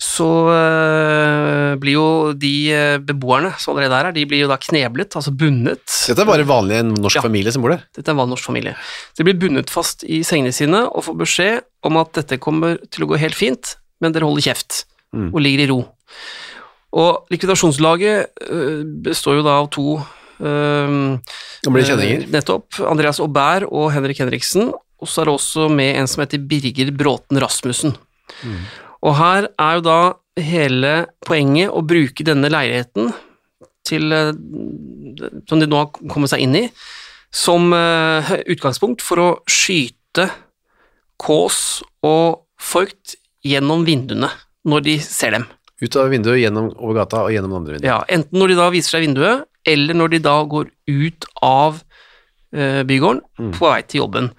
så 0.00 0.26
uh, 0.48 1.74
blir 1.80 1.92
jo 1.98 2.04
de 2.40 2.52
uh, 2.72 2.98
beboerne 3.04 3.50
som 3.60 3.74
allerede 3.74 3.98
er 3.98 4.06
her, 4.08 4.14
de 4.16 4.24
blir 4.30 4.40
jo 4.44 4.48
da 4.48 4.56
kneblet, 4.60 5.12
altså 5.18 5.32
bundet. 5.36 5.82
Dette 6.08 6.24
er 6.24 6.28
bare 6.30 6.46
vanlig 6.48 6.78
en 6.80 6.94
norsk 6.96 7.18
Ja. 7.20 7.24
familie 7.26 7.52
som 7.52 7.60
bor 7.64 7.74
der. 7.74 7.82
Dette 7.96 8.08
er 8.08 8.14
en 8.16 8.20
vanlig 8.22 8.34
norsk 8.38 8.48
familie. 8.48 8.72
De 9.18 9.26
blir 9.28 9.36
bundet 9.42 9.68
fast 9.72 10.04
i 10.08 10.22
sengene 10.24 10.54
sine 10.56 10.86
og 10.88 11.04
får 11.04 11.18
beskjed 11.20 11.60
om 11.84 11.98
at 12.00 12.14
dette 12.16 12.38
kommer 12.40 12.78
til 12.90 13.04
å 13.04 13.10
gå 13.12 13.18
helt 13.20 13.36
fint, 13.36 13.74
men 14.00 14.12
dere 14.16 14.24
holder 14.28 14.48
kjeft 14.50 14.84
Mm. 15.10 15.32
og 15.34 15.40
ligger 15.42 15.64
i 15.64 15.66
ro. 15.66 15.78
Og 16.94 17.26
likvidasjonslaget 17.34 18.28
øh, 18.46 18.84
består 19.02 19.40
jo 19.40 19.42
da 19.42 19.56
av 19.58 19.66
to 19.74 19.96
øh, 20.38 21.18
Gamle 21.66 21.82
kjenninger. 21.82 22.22
øh, 22.28 22.30
nettopp. 22.30 22.78
Andreas 22.86 23.18
Aubert 23.18 23.66
og 23.66 23.90
Henrik 23.90 24.20
Henriksen. 24.22 24.70
Og 25.02 25.08
så 25.10 25.22
er 25.22 25.24
det 25.26 25.34
også 25.34 25.66
med 25.68 25.96
en 25.98 26.06
som 26.06 26.22
heter 26.22 26.38
Birger 26.46 26.92
Bråten 26.94 27.40
Rasmussen. 27.42 27.96
Og 29.06 29.16
her 29.16 29.48
er 29.48 29.78
jo 29.78 29.84
da 29.86 29.98
hele 30.40 30.94
poenget 31.26 31.72
å 31.72 31.82
bruke 31.84 32.24
denne 32.26 32.50
leiligheten 32.52 33.12
til, 33.88 34.12
øh, 34.12 34.32
som 35.48 35.60
de 35.60 35.68
nå 35.68 35.80
har 35.80 35.90
kommet 36.12 36.32
seg 36.32 36.44
inn 36.44 36.56
i, 36.58 36.66
som 37.30 37.70
eh, 37.76 38.34
utgangspunkt 38.50 39.04
for 39.04 39.22
å 39.22 39.30
skyte 39.50 40.28
Kås 41.20 41.82
og 42.06 42.46
folk 42.60 43.14
gjennom 43.44 43.84
vinduene 43.86 44.30
når 44.68 44.84
de 44.86 44.94
ser 45.04 45.36
dem. 45.36 45.44
Ut 45.80 45.96
av 45.96 46.10
vinduet, 46.12 46.40
gjennom 46.42 46.70
over 46.76 46.98
gata 47.02 47.22
og 47.26 47.32
gjennom 47.32 47.52
det 47.52 47.58
andre 47.60 47.76
vinduet. 47.76 47.88
Ja, 47.88 48.00
enten 48.08 48.40
når 48.40 48.52
de 48.52 48.56
da 48.58 48.68
viser 48.72 48.96
seg 48.96 49.04
vinduet, 49.06 49.46
eller 49.68 49.96
når 49.96 50.14
de 50.14 50.20
da 50.24 50.36
går 50.48 50.68
ut 50.88 51.28
av 51.44 51.80
bygården 51.80 51.90
bygården 52.50 53.20
på 53.54 53.68
vei 53.70 53.82
til 53.86 54.02
jobben. 54.02 54.30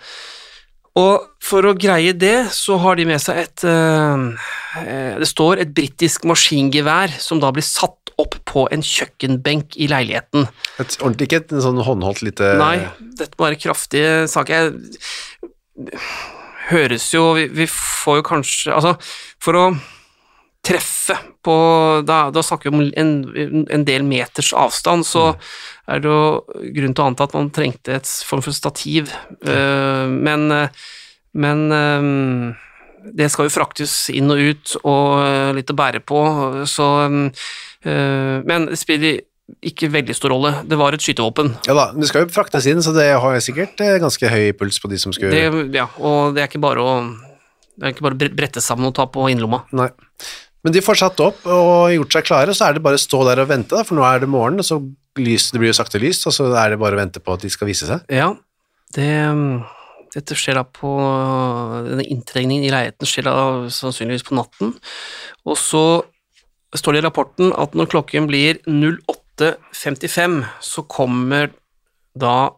Og 1.00 1.27
for 1.39 1.67
å 1.67 1.71
greie 1.79 2.12
det, 2.17 2.51
så 2.51 2.75
har 2.83 2.98
de 3.00 3.05
med 3.07 3.21
seg 3.24 3.45
et 3.45 3.63
eh, 3.67 4.25
eh, 4.81 5.13
Det 5.21 5.29
står 5.29 5.62
et 5.63 5.71
britisk 5.75 6.25
maskingevær 6.27 7.13
som 7.21 7.39
da 7.39 7.51
blir 7.55 7.63
satt 7.63 8.12
opp 8.19 8.36
på 8.45 8.65
en 8.75 8.83
kjøkkenbenk 8.86 9.77
i 9.79 9.88
leiligheten. 9.89 10.50
Et, 10.81 10.98
ordentlig 11.00 11.29
ikke 11.29 11.41
et 11.45 11.55
sånn 11.63 11.79
håndholdt 11.81 12.25
lite 12.27 12.51
Nei, 12.60 12.75
dette 13.17 13.39
må 13.39 13.48
være 13.48 13.62
kraftige 13.62 14.27
saker. 14.31 14.75
Jeg 15.79 16.01
høres 16.71 17.07
jo 17.15 17.31
vi, 17.39 17.48
vi 17.55 17.65
får 17.71 18.19
jo 18.19 18.27
kanskje 18.27 18.75
Altså, 18.75 18.93
for 19.41 19.57
å 19.57 19.65
treffe 20.62 21.18
på 21.41 21.53
Da, 22.06 22.30
da 22.30 22.41
snakker 22.46 22.70
vi 22.70 22.77
om 22.77 22.82
en, 23.01 23.65
en 23.65 23.86
del 23.86 24.03
meters 24.06 24.51
avstand, 24.53 25.08
så 25.10 25.32
er 25.89 26.01
det 26.03 26.10
jo 26.12 26.44
grunn 26.75 26.94
til 26.94 27.03
å 27.03 27.08
anta 27.10 27.25
at 27.25 27.34
man 27.34 27.50
trengte 27.53 27.96
et 27.98 28.10
form 28.27 28.44
for 28.46 28.53
stativ. 28.53 29.10
Uh, 29.41 30.06
men 30.06 30.51
men 31.32 31.72
um, 31.72 32.53
det 33.01 33.30
skal 33.32 33.48
jo 33.48 33.53
fraktes 33.53 33.96
inn 34.13 34.32
og 34.32 34.39
ut 34.39 34.74
og 34.84 35.22
eh, 35.24 35.51
litt 35.58 35.72
å 35.72 35.77
bære 35.77 36.03
på, 36.06 36.20
så 36.70 36.88
eh, 37.08 38.36
Men 38.46 38.68
det 38.70 38.77
spiller 38.77 39.24
ikke 39.65 39.89
veldig 39.91 40.13
stor 40.15 40.32
rolle. 40.36 40.51
Det 40.70 40.77
var 40.80 40.94
et 40.96 41.03
skytevåpen. 41.03 41.50
Ja 41.68 41.74
da, 41.75 41.88
det 41.96 42.08
skal 42.12 42.25
jo 42.25 42.32
fraktes 42.36 42.68
inn, 42.70 42.84
så 42.86 42.94
det 42.96 43.08
har 43.24 43.39
sikkert 43.44 43.82
ganske 44.03 44.30
høy 44.32 44.51
puls 44.60 44.77
på 44.80 44.91
de 44.91 45.01
som 45.01 45.15
skulle 45.15 45.34
Det, 45.34 45.65
ja, 45.75 45.88
og 45.98 46.36
det 46.36 46.44
er 46.44 46.51
ikke 46.51 46.62
bare 46.63 46.86
å 46.86 46.94
det 47.82 47.88
er 47.88 47.94
ikke 47.96 48.06
bare 48.06 48.30
brette 48.38 48.62
sammen 48.62 48.91
og 48.91 48.94
ta 48.94 49.08
på 49.10 49.25
innerlomma. 49.32 49.63
Nei. 49.74 49.88
Men 50.62 50.75
de 50.75 50.84
får 50.86 51.00
satt 51.01 51.22
opp 51.24 51.46
og 51.50 51.91
gjort 51.96 52.15
seg 52.15 52.25
klare, 52.27 52.53
så 52.53 52.68
er 52.68 52.77
det 52.77 52.84
bare 52.86 53.00
å 53.00 53.01
stå 53.01 53.24
der 53.25 53.41
og 53.41 53.50
vente, 53.50 53.74
da, 53.74 53.86
for 53.88 53.98
nå 53.98 54.06
er 54.06 54.22
det 54.22 54.30
morgen, 54.30 54.62
og 54.62 54.68
så 54.68 54.77
lys, 55.20 55.50
det 55.51 55.62
blir 55.62 55.72
jo 55.72 55.77
sakte 55.80 56.01
lyst, 56.01 56.27
og 56.30 56.36
så 56.36 56.48
er 56.53 56.74
det 56.74 56.82
bare 56.82 56.98
å 56.98 57.01
vente 57.01 57.22
på 57.24 57.34
at 57.34 57.44
de 57.44 57.51
skal 57.51 57.70
vise 57.72 57.89
seg. 57.89 58.03
Ja, 58.13 58.30
det, 58.96 59.10
dette 60.15 60.38
skjer 60.38 60.60
da 60.60 60.65
på 60.68 60.91
Denne 61.88 62.06
inntrengningen 62.06 62.68
i 62.68 62.72
leiligheten 62.74 63.10
skjer 63.10 63.27
da 63.27 63.36
sannsynligvis 63.74 64.27
på 64.27 64.38
natten. 64.38 64.75
Og 65.48 65.58
så 65.60 65.84
står 66.77 66.96
det 66.96 67.01
i 67.01 67.08
rapporten 67.08 67.51
at 67.60 67.75
når 67.75 67.89
klokken 67.91 68.30
blir 68.30 68.62
08.55, 68.70 70.41
så 70.62 70.86
kommer 70.88 71.51
da 72.13 72.53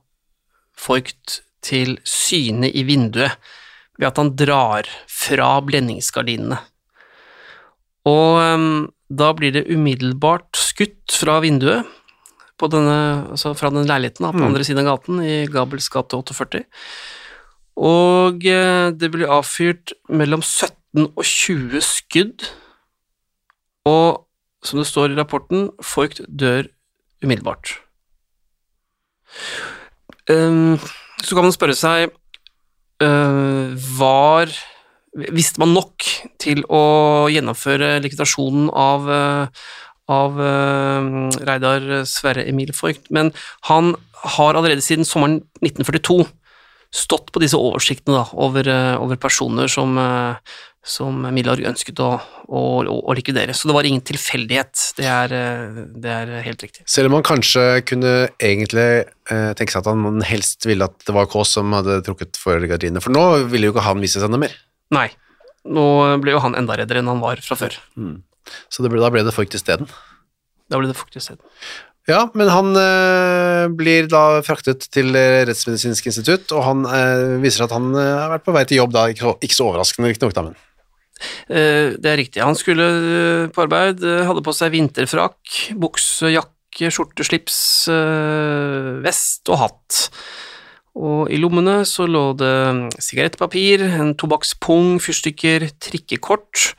Voigt 0.84 1.44
til 1.64 2.00
syne 2.04 2.68
i 2.68 2.82
vinduet 2.84 3.38
ved 4.00 4.08
at 4.10 4.18
han 4.20 4.32
drar 4.36 4.90
fra 5.06 5.56
blendingsgardinene. 5.64 6.58
Og 8.10 8.40
um, 8.42 8.88
da 9.08 9.32
blir 9.38 9.54
det 9.56 9.68
umiddelbart 9.72 10.58
skutt 10.60 11.14
fra 11.16 11.40
vinduet 11.44 11.88
på 12.60 12.70
denne, 12.72 12.98
altså 13.34 13.54
fra 13.58 13.72
den 13.74 13.88
leiligheten 13.90 14.28
da, 14.28 14.32
på 14.36 14.44
andre 14.46 14.66
siden 14.66 14.84
av 14.84 14.92
gaten, 14.92 15.22
i 15.24 15.44
Gabels 15.52 15.90
gate 15.94 16.20
48. 16.20 16.64
Og 17.80 18.44
uh, 18.44 18.90
det 18.92 19.12
blir 19.14 19.32
avfyrt 19.32 19.96
mellom 20.12 20.44
17 20.44 21.08
og 21.08 21.24
20 21.24 21.86
skudd, 21.86 22.50
og 23.90 24.24
som 24.64 24.80
det 24.80 24.88
står 24.88 25.12
i 25.12 25.18
rapporten, 25.20 25.70
folk 25.84 26.20
dør 26.28 26.70
umiddelbart. 27.24 27.78
Um, 30.30 30.80
så 31.24 31.36
kan 31.36 31.48
man 31.48 31.56
spørre 31.56 31.76
seg 31.76 32.12
uh, 33.04 33.74
Var 33.98 34.54
Visste 35.14 35.62
man 35.62 35.76
nok 35.76 36.06
til 36.42 36.64
å 36.74 37.30
gjennomføre 37.30 38.00
likvidasjonen 38.02 38.72
av, 38.74 39.10
eh, 39.14 39.64
av 40.10 40.40
eh, 40.42 41.10
Reidar 41.46 41.86
Sverre 42.10 42.48
Emil 42.50 42.74
Voigt? 42.74 43.12
Men 43.14 43.30
han 43.70 43.94
har 44.34 44.58
allerede 44.58 44.82
siden 44.82 45.06
sommeren 45.06 45.44
1942 45.62 46.24
stått 46.94 47.30
på 47.34 47.42
disse 47.42 47.58
oversiktene 47.58 48.24
da, 48.24 48.26
over, 48.34 48.70
eh, 48.70 48.96
over 48.98 49.22
personer 49.22 49.70
som, 49.70 49.94
som 50.82 51.22
Milorg 51.30 51.70
ønsket 51.70 52.02
å, 52.02 52.10
å, 52.50 52.66
å 52.82 53.14
likvidere. 53.14 53.54
Så 53.54 53.70
det 53.70 53.78
var 53.78 53.86
ingen 53.86 54.02
tilfeldighet, 54.02 54.90
det 54.98 55.08
er, 55.08 55.38
det 55.94 56.18
er 56.18 56.36
helt 56.50 56.66
riktig. 56.66 56.90
Selv 56.90 57.12
om 57.12 57.20
han 57.20 57.30
kanskje 57.30 57.84
kunne 57.86 58.18
egentlig 58.42 58.90
eh, 59.06 59.50
tenke 59.54 59.78
seg 59.78 59.86
at 59.86 59.94
han 59.94 60.26
helst 60.26 60.66
ville 60.66 60.90
at 60.90 61.06
det 61.06 61.14
var 61.14 61.30
Kaas 61.30 61.54
som 61.54 61.74
hadde 61.78 62.02
trukket 62.02 62.42
for 62.42 62.58
gardinene, 62.66 63.04
for 63.04 63.14
nå 63.14 63.46
ville 63.54 63.70
jo 63.70 63.78
ikke 63.78 63.86
han 63.92 64.02
vise 64.02 64.18
seg 64.18 64.34
noe 64.34 64.48
mer. 64.48 64.62
Nei, 64.92 65.08
nå 65.64 65.86
ble 66.22 66.36
jo 66.36 66.42
han 66.44 66.56
enda 66.60 66.76
reddere 66.78 67.00
enn 67.00 67.08
han 67.08 67.22
var 67.24 67.40
fra 67.46 67.56
før. 67.56 67.78
Så 68.70 68.84
det 68.84 68.92
ble, 68.92 69.00
da 69.00 69.10
ble 69.14 69.24
det 69.24 69.34
fukt 69.34 69.56
isteden. 69.56 69.88
Da 70.70 70.80
ble 70.82 70.90
det 70.92 70.98
fukt 71.00 71.16
isteden. 71.16 71.44
Ja, 72.10 72.26
men 72.36 72.50
han 72.52 72.74
eh, 72.76 73.70
blir 73.72 74.10
da 74.12 74.42
fraktet 74.44 74.90
til 74.92 75.16
eh, 75.16 75.46
Rettsmedisinsk 75.48 76.10
institutt, 76.12 76.52
og 76.52 76.66
han 76.68 76.82
eh, 76.84 77.38
viser 77.40 77.64
at 77.64 77.72
han 77.72 77.94
eh, 77.96 78.10
har 78.20 78.34
vært 78.34 78.44
på 78.44 78.52
vei 78.58 78.66
til 78.68 78.82
jobb 78.82 78.92
da, 78.92 79.06
ikke 79.14 79.24
så, 79.24 79.34
ikke 79.40 79.56
så 79.56 79.68
overraskende 79.70 80.12
riktignok, 80.12 80.36
da, 80.36 80.44
men 80.50 80.60
Eh, 81.48 81.94
Det 82.04 82.10
er 82.10 82.18
riktig. 82.20 82.42
Han 82.44 82.58
skulle 82.60 82.84
eh, 82.84 83.46
på 83.56 83.64
arbeid, 83.64 84.02
hadde 84.04 84.44
på 84.44 84.52
seg 84.52 84.74
vinterfrakk, 84.74 85.54
bukse, 85.80 86.28
jakke, 86.34 86.90
skjorte, 86.92 87.24
slips, 87.24 87.60
vest 89.06 89.48
og 89.54 89.62
hatt. 89.62 90.02
Og 90.94 91.32
i 91.34 91.40
lommene 91.42 91.80
så 91.90 92.06
lå 92.06 92.22
det 92.38 92.54
sigarettpapir, 93.02 93.82
en 93.98 94.14
tobakkspung, 94.20 95.00
fyrstikker, 95.02 95.66
trikkekort, 95.82 96.76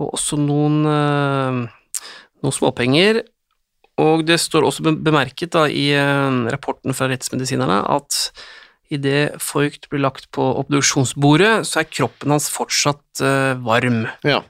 og 0.00 0.16
også 0.16 0.38
noen, 0.42 0.80
eh, 0.90 1.60
noen 2.42 2.56
småpenger. 2.56 3.22
Og 4.02 4.24
det 4.26 4.40
står 4.42 4.66
også 4.66 4.96
bemerket 5.06 5.54
da, 5.54 5.68
i 5.70 5.86
eh, 5.94 6.40
rapporten 6.50 6.96
fra 6.98 7.06
rettsmedisinerne 7.12 7.78
at 7.94 8.10
idet 8.92 9.38
Voigt 9.38 9.88
blir 9.88 10.02
lagt 10.02 10.26
på 10.34 10.42
obduksjonsbordet, 10.60 11.66
så 11.66 11.80
er 11.80 11.92
kroppen 11.92 12.30
hans 12.34 12.50
fortsatt 12.52 13.20
eh, 13.22 13.54
varm. 13.62 14.06
ja. 14.26 14.40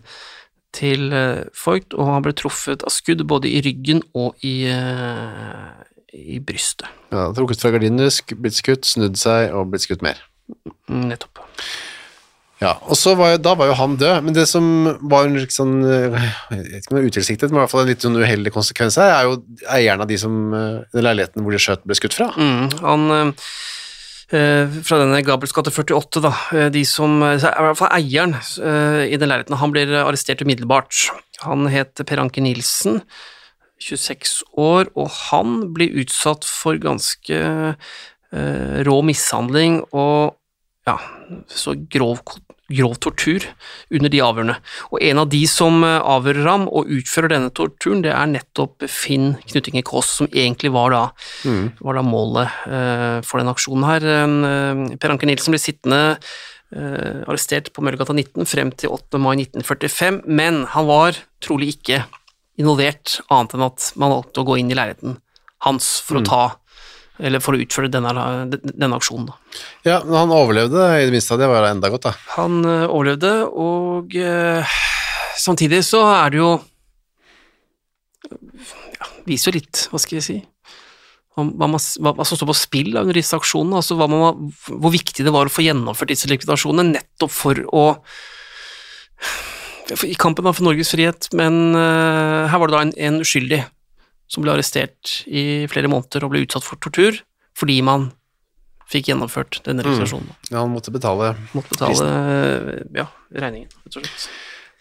til 0.76 1.10
eh, 1.16 1.48
Voigt, 1.64 1.96
og 1.96 2.10
han 2.10 2.26
ble 2.26 2.34
truffet 2.36 2.84
av 2.86 2.94
skudd 2.94 3.24
både 3.28 3.50
i 3.50 3.62
ryggen 3.64 4.04
og 4.16 4.36
i, 4.46 4.68
eh, 4.70 5.66
i 6.12 6.38
brystet. 6.44 6.88
Ja, 7.14 7.30
trukket 7.36 7.64
fra 7.64 7.72
gardiner, 7.74 8.12
blitt 8.36 8.60
skutt, 8.60 8.88
snudd 8.88 9.18
seg 9.20 9.54
og 9.56 9.72
blitt 9.72 9.86
skutt 9.86 10.04
mer. 10.04 10.20
Nettopp. 10.92 11.44
Ja, 12.56 12.72
og 12.88 12.96
så 12.96 13.12
var 13.18 13.34
jo, 13.34 13.40
da 13.44 13.52
var 13.58 13.68
jo 13.68 13.76
han 13.76 13.98
død, 14.00 14.22
men 14.24 14.36
det 14.36 14.46
som 14.48 14.64
var 15.10 15.26
en 15.26 15.36
sånn, 15.52 15.74
eh, 15.84 16.14
jeg 16.54 16.62
vet 16.62 16.78
ikke 16.78 16.94
om 16.94 16.96
det 16.96 17.02
er 17.02 17.10
utilsiktet, 17.10 17.50
men 17.50 17.58
i 17.58 17.62
hvert 17.62 17.72
fall 17.74 17.82
en 17.84 17.90
litt 17.90 18.06
sånn 18.06 18.16
uheldig 18.16 18.52
konsekvens 18.54 18.96
her, 18.96 19.12
er 19.12 19.28
jo 19.28 19.34
eieren 19.74 20.00
av 20.00 20.08
de 20.08 20.16
som, 20.20 20.38
eh, 20.56 20.86
den 20.96 21.04
leiligheten 21.04 21.44
hvor 21.44 21.52
de 21.52 21.60
skjøt 21.60 21.84
ble 21.84 21.98
skutt 21.98 22.16
fra. 22.16 22.30
Mm, 22.32 22.72
han 22.80 23.10
eh, 23.12 23.26
eh, 23.26 23.34
fra 24.28 24.98
denne 24.98 25.20
Gabels 25.22 25.54
gate 25.54 25.70
48, 25.70 26.20
da, 26.24 26.32
eh, 26.52 26.68
de 26.74 26.82
som, 26.84 27.22
eh, 27.22 27.36
i 27.36 27.38
hvert 27.38 27.78
fall 27.78 27.92
eieren 27.94 28.34
eh, 28.34 29.12
i 29.12 29.16
den 29.16 29.28
leiligheten, 29.30 29.58
han 29.60 29.70
blir 29.70 29.86
arrestert 30.02 30.42
umiddelbart. 30.42 31.10
Han 31.44 31.66
het 31.70 31.94
Per 31.94 32.18
Anker 32.18 32.42
Nilsen, 32.42 33.02
26 33.78 34.42
år, 34.56 34.90
og 34.96 35.10
han 35.30 35.72
blir 35.74 35.94
utsatt 36.02 36.44
for 36.44 36.78
ganske 36.80 37.36
eh, 37.36 38.82
rå 38.88 38.98
mishandling 39.04 39.84
og 39.92 40.34
ja, 40.86 40.98
så 41.46 41.74
grov, 41.90 42.22
grov 42.72 42.96
tortur 43.02 43.44
under 43.94 44.10
de 44.10 44.22
avhørene. 44.24 44.56
Og 44.90 45.02
en 45.04 45.20
av 45.22 45.28
de 45.30 45.42
som 45.50 45.84
eh, 45.86 45.98
avhører 46.00 46.48
ham 46.48 46.66
og 46.66 46.90
utfører 46.98 47.34
denne 47.34 47.52
torturen, 47.54 48.02
det 48.04 48.12
er 48.14 48.32
nettopp 48.32 48.86
Finn 48.90 49.34
Knuttinge 49.46 49.84
Kaas, 49.86 50.10
som 50.18 50.30
egentlig 50.32 50.72
var 50.74 50.94
da, 50.94 51.02
var 51.80 51.98
da 51.98 52.04
målet 52.06 52.58
uh, 52.66 53.22
for 53.26 53.40
den 53.40 53.52
aksjonen 53.52 53.86
her. 53.86 54.06
Eh, 54.16 54.98
per 55.00 55.14
Anker 55.14 55.30
Nilsen 55.30 55.54
ble 55.54 55.62
sittende 55.62 56.00
uh, 56.16 57.22
arrestert 57.26 57.70
på 57.74 57.84
Møllergata 57.84 58.16
19 58.16 58.48
frem 58.50 58.72
til 58.74 58.94
8. 58.96 59.20
mai 59.22 59.36
1945, 59.38 60.24
men 60.26 60.64
han 60.74 60.90
var 60.90 61.20
trolig 61.44 61.76
ikke 61.76 62.02
involvert, 62.56 63.20
annet 63.30 63.54
enn 63.54 63.66
at 63.68 63.90
man 64.00 64.14
valgte 64.14 64.42
å 64.42 64.48
gå 64.48 64.58
inn 64.58 64.72
i 64.72 64.78
leiligheten 64.78 65.20
hans 65.66 65.96
for 66.04 66.20
å 66.20 66.24
ta 66.26 66.42
eller 67.18 67.42
for 67.42 67.56
å 67.56 67.60
utføre 67.62 67.90
denne, 67.92 68.12
denne 68.52 68.96
aksjonen. 68.98 69.30
Da. 69.30 69.60
Ja, 69.86 70.00
men 70.04 70.16
han 70.18 70.34
overlevde, 70.34 70.88
i 71.00 71.06
det 71.08 71.14
minste 71.14 71.38
det 71.40 71.48
var 71.50 71.68
enda 71.68 71.90
godt 71.92 72.08
da. 72.08 72.14
Han 72.36 72.60
eh, 72.64 72.84
overlevde, 72.86 73.32
og 73.48 74.16
eh, 74.20 74.76
samtidig 75.40 75.82
så 75.86 76.04
er 76.12 76.34
det 76.34 76.42
jo 76.42 76.50
ja, 78.26 79.10
viser 79.28 79.52
jo 79.52 79.58
litt, 79.60 79.86
hva 79.92 80.02
skal 80.02 80.18
jeg 80.18 80.26
si, 80.26 80.38
om 81.36 81.52
hva, 81.56 81.68
man, 81.68 81.80
hva, 82.00 82.14
hva 82.16 82.24
som 82.26 82.38
står 82.38 82.50
på 82.50 82.58
spill 82.58 82.94
da, 82.94 83.02
under 83.04 83.18
disse 83.18 83.36
aksjonene, 83.36 83.80
altså 83.80 83.98
man, 84.00 84.48
hvor 84.70 84.94
viktig 84.94 85.24
det 85.26 85.34
var 85.34 85.48
å 85.48 85.52
få 85.52 85.66
gjennomført 85.66 86.12
disse 86.12 86.30
likvidasjonene, 86.32 86.96
nettopp 86.96 87.32
for 87.32 87.60
å 87.76 87.86
i 90.02 90.16
kampen 90.18 90.46
for 90.50 90.66
Norges 90.66 90.90
frihet, 90.90 91.28
men 91.38 91.76
uh, 91.76 92.50
her 92.50 92.58
var 92.58 92.70
det 92.70 92.74
da 92.74 92.82
en, 92.82 92.94
en, 93.08 93.20
uskyldig 93.22 93.60
som 94.30 94.44
ble 94.44 94.54
arrestert 94.54 95.20
i 95.26 95.66
flere 95.70 95.90
måneder 95.90 96.26
og 96.26 96.32
ble 96.32 96.44
utsatt 96.46 96.66
for 96.66 96.80
tortur 96.82 97.22
fordi 97.56 97.78
man 97.84 98.10
fikk 98.90 99.10
gjennomført 99.10 99.60
denne 99.66 99.82
registrasjonen. 99.86 100.28
Mm. 100.30 100.50
Ja, 100.50 100.58
han 100.60 100.74
måtte 100.74 100.92
betale 100.94 101.32
Måtte 101.56 101.74
betale 101.74 102.10
ja, 102.94 103.08
regningen, 103.34 103.72
rett 103.86 103.98
og 103.98 104.04
slett. 104.04 104.28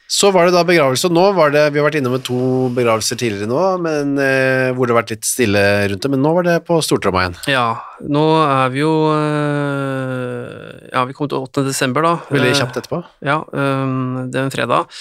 Så 0.08 0.30
var 0.30 0.46
det 0.46 0.54
da 0.54 0.62
begravelse, 0.62 1.08
og 1.10 1.16
nå 1.18 1.24
var 1.34 1.50
det 1.54 1.64
Vi 1.74 1.80
har 1.82 1.88
vært 1.88 1.98
innom 1.98 2.14
med 2.14 2.26
to 2.28 2.38
begravelser 2.76 3.18
tidligere 3.18 3.50
nå, 3.50 3.62
men, 3.82 4.14
eh, 4.22 4.70
hvor 4.78 4.86
det 4.86 4.94
har 4.94 5.02
vært 5.02 5.16
litt 5.16 5.26
stille 5.26 5.64
rundt 5.90 6.06
det, 6.06 6.12
men 6.14 6.22
nå 6.22 6.34
var 6.38 6.46
det 6.46 6.60
på 6.68 6.78
stortromma 6.86 7.24
igjen. 7.24 7.38
Ja, 7.50 7.66
nå 8.06 8.26
er 8.44 8.70
vi 8.74 8.84
jo 8.84 8.94
eh, 9.16 10.92
Ja, 10.94 11.08
vi 11.10 11.18
kom 11.18 11.32
til 11.32 11.42
8. 11.42 11.66
desember, 11.66 12.06
da. 12.06 12.14
Veldig 12.30 12.54
kjapt 12.54 12.78
etterpå. 12.84 13.02
Eh, 13.02 13.32
ja, 13.32 13.40
eh, 13.50 13.96
det 14.30 14.40
er 14.40 14.46
en 14.46 14.54
fredag. 14.54 14.94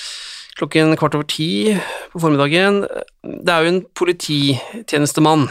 Klokken 0.58 0.94
kvart 0.98 1.16
over 1.18 1.26
ti 1.26 1.74
på 2.12 2.22
formiddagen. 2.22 2.84
Det 3.24 3.54
er 3.54 3.64
jo 3.64 3.72
en 3.72 3.80
polititjenestemann 3.98 5.48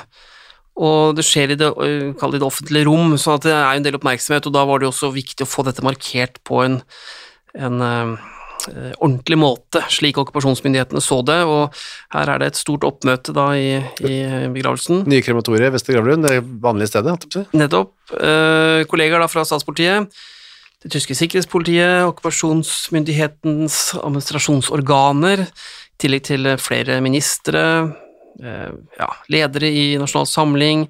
og 0.73 1.13
det 1.13 1.21
skjer 1.27 1.53
i 1.53 1.57
det, 1.59 1.67
det, 1.69 2.41
offentlige 2.41 2.87
rom, 2.87 3.13
så 3.21 3.35
det 3.37 3.51
er 3.53 3.75
en 3.75 3.83
del 3.85 3.99
oppmerksomhet, 3.99 4.47
og 4.49 4.55
da 4.55 4.63
var 4.65 4.81
det 4.81 4.87
jo 4.87 4.93
også 4.93 5.11
viktig 5.13 5.45
å 5.45 5.49
få 5.51 5.61
dette 5.67 5.85
markert 5.85 6.39
på 6.49 6.63
en, 6.63 6.79
en 7.53 7.83
ordentlig 8.97 9.37
måte, 9.39 9.83
slik 9.91 10.17
okkupasjonsmyndighetene 10.21 11.01
så 11.03 11.19
det, 11.25 11.39
og 11.45 11.73
her 12.15 12.31
er 12.31 12.41
det 12.41 12.51
et 12.51 12.59
stort 12.59 12.85
oppmøte 12.87 13.35
da 13.35 13.49
i, 13.57 13.75
i 14.01 14.15
begravelsen. 14.53 15.03
Nye 15.09 15.23
krematoriet 15.25 15.73
Vestre 15.73 15.97
Gravlund, 15.97 16.27
det 16.27 16.39
vanlige 16.63 16.93
stedet? 16.93 17.43
Nettopp. 17.53 17.93
Uh, 18.13 18.83
kollegaer 18.89 19.23
da 19.23 19.29
fra 19.31 19.45
statspolitiet, 19.47 20.23
det 20.83 20.91
tyske 20.91 21.15
sikkerhetspolitiet, 21.15 22.03
okkupasjonsmyndighetens 22.11 23.95
administrasjonsorganer, 24.01 25.47
i 25.47 26.01
tillegg 26.03 26.25
til 26.27 26.49
flere 26.59 26.97
ministre, 27.05 27.63
Eh, 28.41 28.71
ja, 28.97 29.09
ledere 29.29 29.69
i 29.69 29.93
Nasjonal 30.01 30.27
Samling, 30.27 30.87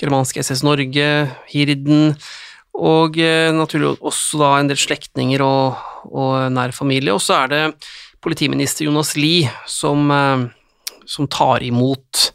Germansk 0.00 0.38
SS 0.40 0.62
Norge, 0.64 1.08
Hirden, 1.52 2.14
og 2.76 3.18
eh, 3.20 3.52
naturlig 3.56 3.94
også 4.00 4.40
da 4.40 4.50
en 4.60 4.70
del 4.70 4.80
slektninger 4.80 5.44
og, 5.44 5.80
og 6.08 6.48
nær 6.52 6.74
familie. 6.76 7.14
Og 7.14 7.22
så 7.24 7.42
er 7.42 7.52
det 7.52 7.62
politiminister 8.24 8.88
Jonas 8.88 9.14
Lie 9.18 9.50
som, 9.70 10.08
eh, 10.12 10.46
som 11.08 11.28
tar 11.28 11.64
imot 11.66 12.30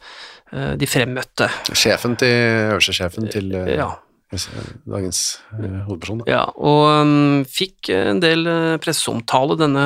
de 0.51 0.83
fremmøtte. 0.83 1.45
Sjefen 1.79 2.17
til 2.19 2.33
øverste 2.73 3.07
til 3.31 3.53
ja. 3.71 3.85
Dagens 4.31 5.41
hovedperson. 5.59 6.23
Ja, 6.29 6.45
og 6.55 6.87
um, 7.03 7.43
fikk 7.49 7.91
en 7.95 8.21
del 8.23 8.47
presseomtale, 8.83 9.57
denne 9.59 9.85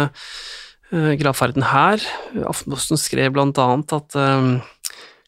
uh, 0.94 1.12
gravferden 1.20 1.66
her. 1.72 2.04
Aftenposten 2.46 3.02
skrev 3.02 3.34
blant 3.36 3.60
annet 3.62 3.96
at 3.98 4.18
um, 4.20 4.60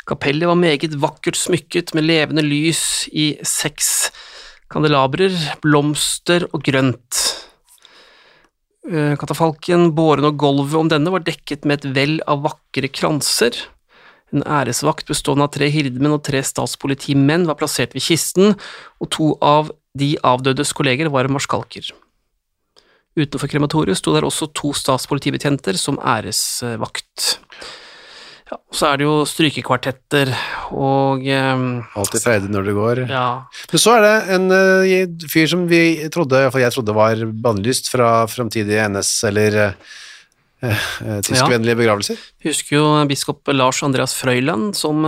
kapellet 0.07 0.49
var 0.49 0.59
meget 0.59 0.95
vakkert 1.01 1.39
smykket 1.39 1.95
med 1.97 2.07
levende 2.07 2.45
lys 2.45 3.07
i 3.11 3.33
seks 3.45 4.11
kandelabrer, 4.71 5.33
blomster 5.63 6.45
og 6.51 6.63
grønt. 6.67 7.23
Katafalken, 8.87 9.89
båren 9.95 10.29
og 10.29 10.37
gulvet 10.39 10.77
om 10.79 10.91
denne 10.91 11.11
var 11.11 11.25
dekket 11.27 11.65
med 11.67 11.81
et 11.81 11.89
vell 11.95 12.15
av 12.29 12.45
vakre 12.45 12.87
kranser. 12.87 13.57
En 14.35 14.43
æresvakt 14.43 15.07
bestående 15.07 15.45
av 15.47 15.53
tre 15.55 15.69
hirdemenn 15.71 16.17
og 16.17 16.25
tre 16.27 16.41
statspolitimenn 16.43 17.47
var 17.47 17.59
plassert 17.59 17.95
ved 17.95 18.03
kisten, 18.03 18.57
og 18.99 19.11
to 19.15 19.31
av 19.39 19.71
de 19.97 20.15
avdødes 20.27 20.73
kolleger 20.75 21.09
var 21.13 21.29
marskalker. 21.31 21.93
Utenfor 23.17 23.49
krematoriet 23.49 23.97
sto 23.97 24.13
der 24.13 24.27
også 24.27 24.51
to 24.53 24.73
statspolitibetjenter 24.77 25.79
som 25.79 25.97
æresvakt. 25.97 27.37
Ja, 28.47 28.57
så 28.71 28.87
er 28.87 28.99
det 28.99 29.07
jo 29.07 29.15
strykekvartetter 29.27 30.29
og 30.71 31.25
eh, 31.27 31.63
Alltid 31.99 32.23
freidig 32.23 32.51
når 32.53 32.67
det 32.69 32.75
går. 32.77 33.01
Ja. 33.11 33.29
Men 33.73 33.81
så 33.83 33.95
er 33.97 34.05
det 34.05 34.35
en 34.37 34.45
uh, 34.53 35.25
fyr 35.27 35.49
som 35.51 35.65
vi 35.67 35.81
trodde, 36.13 36.45
iallfall 36.45 36.63
jeg 36.63 36.75
trodde 36.77 36.95
var 36.95 37.23
bannlyst 37.43 37.91
fra 37.91 38.11
framtidige 38.31 38.85
NS- 38.87 39.17
eller 39.31 39.57
uh, 39.65 39.97
tyskvennlige 40.61 41.75
ja. 41.75 41.79
begravelser. 41.81 42.23
Jeg 42.41 42.53
husker 42.53 42.79
jo 42.79 42.87
biskop 43.09 43.53
Lars 43.53 43.83
Andreas 43.85 44.15
Frøyland, 44.17 44.73
som 44.77 45.05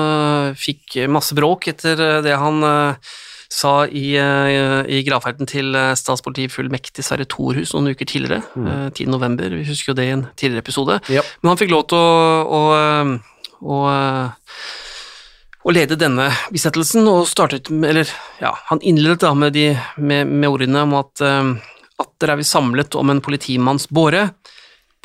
fikk 0.57 1.01
masse 1.09 1.37
bråk 1.37 1.71
etter 1.73 2.21
det 2.25 2.37
han 2.37 2.61
sa 3.49 3.87
i, 3.87 4.13
eh, 4.17 4.85
i 4.85 5.01
gravferden 5.05 5.49
til 5.49 5.73
eh, 5.75 5.95
statspolitifullmektig 5.97 7.03
Sverre 7.05 7.25
Thorhus 7.29 7.73
noen 7.73 7.95
uker 7.95 8.05
tidligere, 8.05 8.43
mm. 8.53 8.67
10. 8.93 9.07
Eh, 9.07 9.09
november, 9.09 9.55
vi 9.57 9.65
husker 9.65 9.91
jo 9.91 9.97
det 9.97 10.05
i 10.05 10.13
en 10.13 10.27
tidligere 10.37 10.61
episode, 10.67 10.99
ja. 11.09 11.23
men 11.41 11.51
han 11.51 11.59
fikk 11.59 11.73
lov 11.73 11.87
til 11.89 11.97
å, 11.97 12.59
å, 12.59 12.61
å, 13.65 13.79
å 15.65 15.73
lede 15.73 15.97
denne 15.99 16.29
bisettelsen, 16.53 17.09
og 17.09 17.25
startet 17.29 17.73
med, 17.73 17.89
eller 17.95 18.13
ja, 18.43 18.53
han 18.69 18.85
innledet 18.85 19.23
da 19.25 19.33
med, 19.33 19.57
de, 19.57 19.71
med, 19.97 20.29
med 20.29 20.49
ordene 20.51 20.85
om 20.85 20.95
at 21.01 21.25
atter 21.99 22.31
er 22.31 22.39
vi 22.39 22.45
samlet 22.47 22.95
om 22.95 23.09
en 23.11 23.19
politimanns 23.23 23.89
båre. 23.91 24.29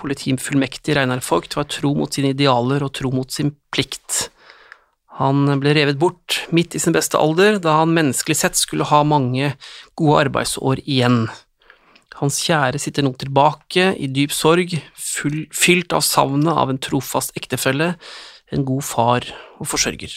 Politifullmektig 0.01 0.97
Reinar 0.97 1.23
Vogt 1.25 1.57
var 1.59 1.69
tro 1.71 1.95
mot 1.97 2.13
sine 2.13 2.33
idealer 2.35 2.83
og 2.85 2.95
tro 2.99 3.13
mot 3.15 3.31
sin 3.31 3.55
plikt. 3.75 4.29
Han 5.21 5.47
ble 5.63 5.75
revet 5.77 5.99
bort 6.01 6.41
midt 6.55 6.75
i 6.75 6.83
sin 6.83 6.95
beste 6.95 7.21
alder, 7.21 7.61
da 7.63 7.79
han 7.81 7.95
menneskelig 7.95 8.37
sett 8.41 8.59
skulle 8.59 8.89
ha 8.91 9.05
mange 9.07 9.53
gode 9.95 10.25
arbeidsår 10.25 10.83
igjen. 10.83 11.29
Hans 12.19 12.41
kjære 12.47 12.81
sitter 12.83 13.07
nå 13.07 13.15
tilbake 13.19 13.93
i 13.95 14.11
dyp 14.11 14.35
sorg, 14.35 14.75
full, 14.99 15.45
fylt 15.55 15.95
av 15.95 16.03
savnet 16.07 16.51
av 16.51 16.71
en 16.71 16.83
trofast 16.83 17.35
ektefelle, 17.39 17.95
en 18.55 18.67
god 18.67 18.87
far 18.87 19.27
og 19.59 19.71
forsørger. 19.71 20.15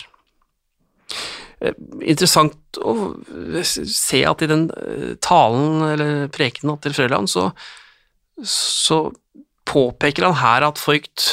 Eh, 1.62 1.74
interessant 2.06 2.78
å 2.78 3.16
se 3.66 4.22
at 4.30 4.44
i 4.46 4.50
den 4.50 4.68
eh, 4.78 5.14
talen, 5.26 5.82
eller 5.94 6.28
prekenen 6.34 6.78
til 6.84 6.94
Frøland, 6.98 7.32
så, 7.34 7.50
så 8.46 9.08
påpeker 9.68 10.28
han 10.28 10.38
her 10.40 10.66
at 10.68 10.82
Voigt 10.82 11.28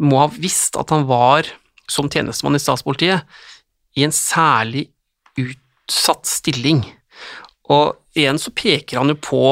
må 0.00 0.22
ha 0.22 0.28
visst 0.32 0.78
at 0.80 0.92
han 0.94 1.06
var 1.08 1.48
som 1.90 2.08
tjenestemann 2.10 2.56
i 2.56 2.62
statspolitiet 2.62 3.40
i 3.98 4.04
en 4.06 4.14
særlig 4.14 4.86
utsatt 5.40 6.28
stilling. 6.28 6.84
Og 7.70 7.96
igjen 8.16 8.38
så 8.40 8.52
peker 8.54 9.00
han 9.00 9.12
jo 9.12 9.18
på 9.20 9.44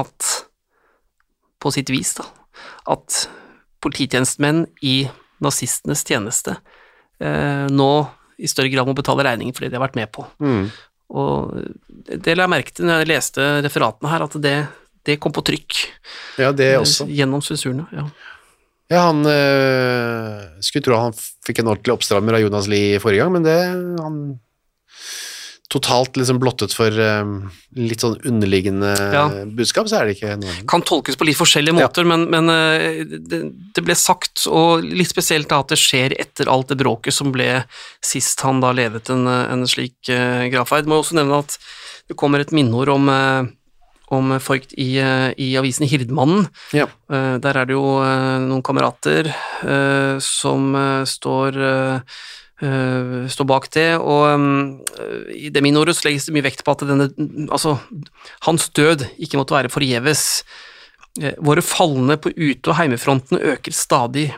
at, 0.00 0.30
på 1.60 1.72
sitt 1.74 1.90
vis, 1.92 2.14
da, 2.18 2.26
at 2.92 3.24
polititjenestemenn 3.84 4.64
i 4.84 5.04
nazistenes 5.44 6.04
tjeneste 6.06 6.56
eh, 7.20 7.66
nå 7.70 7.92
i 8.40 8.48
større 8.50 8.70
grad 8.72 8.88
må 8.88 8.96
betale 8.96 9.26
regningen 9.26 9.54
for 9.54 9.64
det 9.64 9.72
de 9.72 9.78
har 9.78 9.84
vært 9.86 9.98
med 9.98 10.10
på. 10.14 10.24
Mm. 10.42 10.70
Og 11.14 11.52
det 12.08 12.34
la 12.34 12.46
jeg 12.46 12.52
merke 12.54 12.74
til 12.74 12.88
når 12.88 13.02
jeg 13.02 13.10
leste 13.12 13.48
referatene 13.64 14.10
her, 14.10 14.24
at 14.24 14.36
det, 14.42 14.56
det 15.04 15.18
kom 15.22 15.34
på 15.34 15.44
trykk. 15.44 15.80
Ja, 16.40 16.52
det 16.56 16.74
eh, 16.74 16.80
også. 16.80 17.08
Gjennom 17.10 17.44
sensurene. 17.44 17.88
ja. 17.94 18.08
Ja, 18.92 19.06
han 19.08 19.24
øh, 19.26 20.40
skulle 20.60 20.84
tro 20.84 20.96
han 21.00 21.14
fikk 21.16 21.62
en 21.62 21.70
ordentlig 21.72 21.94
oppstrammer 21.94 22.36
av 22.36 22.42
Jonas 22.44 22.66
Lie 22.68 22.98
forrige 23.00 23.24
gang, 23.24 23.32
men 23.32 23.46
det 23.46 23.56
han 23.96 24.18
totalt 25.72 26.18
liksom 26.20 26.36
blottet 26.38 26.74
for 26.76 26.92
um, 26.92 27.48
litt 27.80 28.04
sånn 28.04 28.18
underliggende 28.28 28.92
ja. 28.92 29.24
budskap, 29.56 29.88
så 29.90 29.98
er 29.98 30.06
det 30.06 30.18
ikke 30.18 30.36
noe 30.38 30.66
Kan 30.70 30.84
tolkes 30.86 31.16
på 31.18 31.26
litt 31.26 31.38
forskjellige 31.40 31.74
måter, 31.74 32.04
ja. 32.04 32.10
men, 32.12 32.28
men 32.30 32.52
det, 33.24 33.40
det, 33.74 33.82
ble 33.82 33.96
sagt, 33.98 34.44
og 34.46 34.84
litt 34.84 35.10
spesielt 35.10 35.48
da 35.50 35.62
at 35.64 35.72
det 35.72 35.80
skjer 35.80 36.14
etter 36.20 36.52
alt 36.52 36.70
det 36.70 36.78
bråket 36.84 37.16
som 37.16 37.32
ble 37.34 37.48
sist 38.04 38.44
han 38.44 38.62
da 38.62 38.70
ledet 38.76 39.08
en, 39.10 39.26
en 39.26 39.66
slik 39.66 40.12
uh, 40.12 40.44
gravferd. 40.52 40.86
Må 40.86 41.00
også 41.00 41.18
nevne 41.18 41.42
at 41.42 41.56
det 42.12 42.20
kommer 42.20 42.44
et 42.44 42.54
minneord 42.54 42.92
om 42.94 43.10
uh, 43.10 43.48
om 44.14 44.32
Voigt 44.38 44.74
i, 44.80 44.96
eh, 45.02 45.30
i 45.40 45.54
avisen 45.60 45.88
Hirdmannen. 45.88 46.48
Ja. 46.76 46.86
Eh, 47.10 47.36
der 47.42 47.60
er 47.60 47.68
det 47.68 47.76
jo 47.76 47.98
eh, 48.04 48.38
noen 48.44 48.64
kamerater 48.64 49.32
som 50.22 50.74
står 51.08 51.60
står 52.54 53.46
bak 53.50 53.64
det, 53.74 53.96
og 53.98 55.24
i 55.34 55.48
det 55.52 55.62
minneordet 55.64 55.96
så 55.98 56.06
legges 56.06 56.28
det 56.28 56.34
mye 56.36 56.44
vekt 56.46 56.62
på 56.64 56.72
at 56.72 56.84
denne, 56.86 57.08
altså, 57.52 57.74
hans 58.46 58.68
død 58.76 59.02
ikke 59.18 59.40
måtte 59.40 59.56
være 59.56 59.72
forgjeves. 59.74 60.22
Våre 61.44 61.64
falne 61.66 62.16
på 62.16 62.30
ute- 62.30 62.70
og 62.70 62.78
heimefronten 62.78 63.42
øker 63.42 63.74
stadig, 63.74 64.28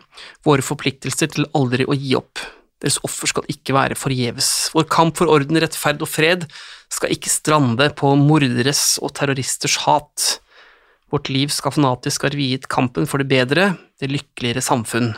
våre 0.49 0.65
forpliktelser 0.65 1.35
til 1.37 1.47
aldri 1.55 1.87
å 1.87 1.95
gi 1.95 2.17
opp. 2.19 2.41
Deres 2.83 2.99
offer 3.07 3.31
skal 3.31 3.47
ikke 3.53 3.75
være 3.77 3.97
forgjeves. 3.97 4.51
Vår 4.77 4.89
kamp 4.93 5.17
for 5.21 5.33
orden, 5.33 5.59
rettferd 5.62 6.03
og 6.05 6.11
fred 6.12 6.45
skal 6.93 7.15
ikke 7.15 7.33
strande 7.33 7.89
på 7.97 8.12
morderes 8.21 8.99
og 9.03 9.15
terroristers 9.17 9.79
hat. 9.87 10.27
Vårt 11.12 11.31
liv 11.33 11.53
skal 11.55 11.73
fanatisk 11.73 12.27
være 12.27 12.39
viet 12.39 12.69
kampen 12.73 13.09
for 13.09 13.23
det 13.23 13.31
bedre, 13.31 13.73
det 14.01 14.12
lykkeligere 14.12 14.65
samfunn. 14.65 15.15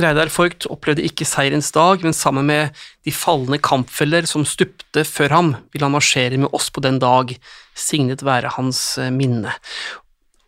Reidar 0.00 0.30
Voigt 0.34 0.66
opplevde 0.72 1.04
ikke 1.06 1.26
seierens 1.28 1.70
dag, 1.74 2.02
men 2.02 2.16
sammen 2.16 2.48
med 2.48 2.74
de 3.06 3.12
falne 3.14 3.60
kampfeller 3.62 4.26
som 4.26 4.46
stupte 4.48 5.04
før 5.06 5.34
ham, 5.36 5.52
vil 5.70 5.84
han 5.86 5.94
marsjere 5.94 6.40
med 6.40 6.50
oss 6.56 6.66
på 6.74 6.82
den 6.82 6.98
dag, 7.02 7.30
signet 7.78 8.24
være 8.26 8.56
hans 8.56 8.96
eh, 8.98 9.12
minne. 9.14 9.54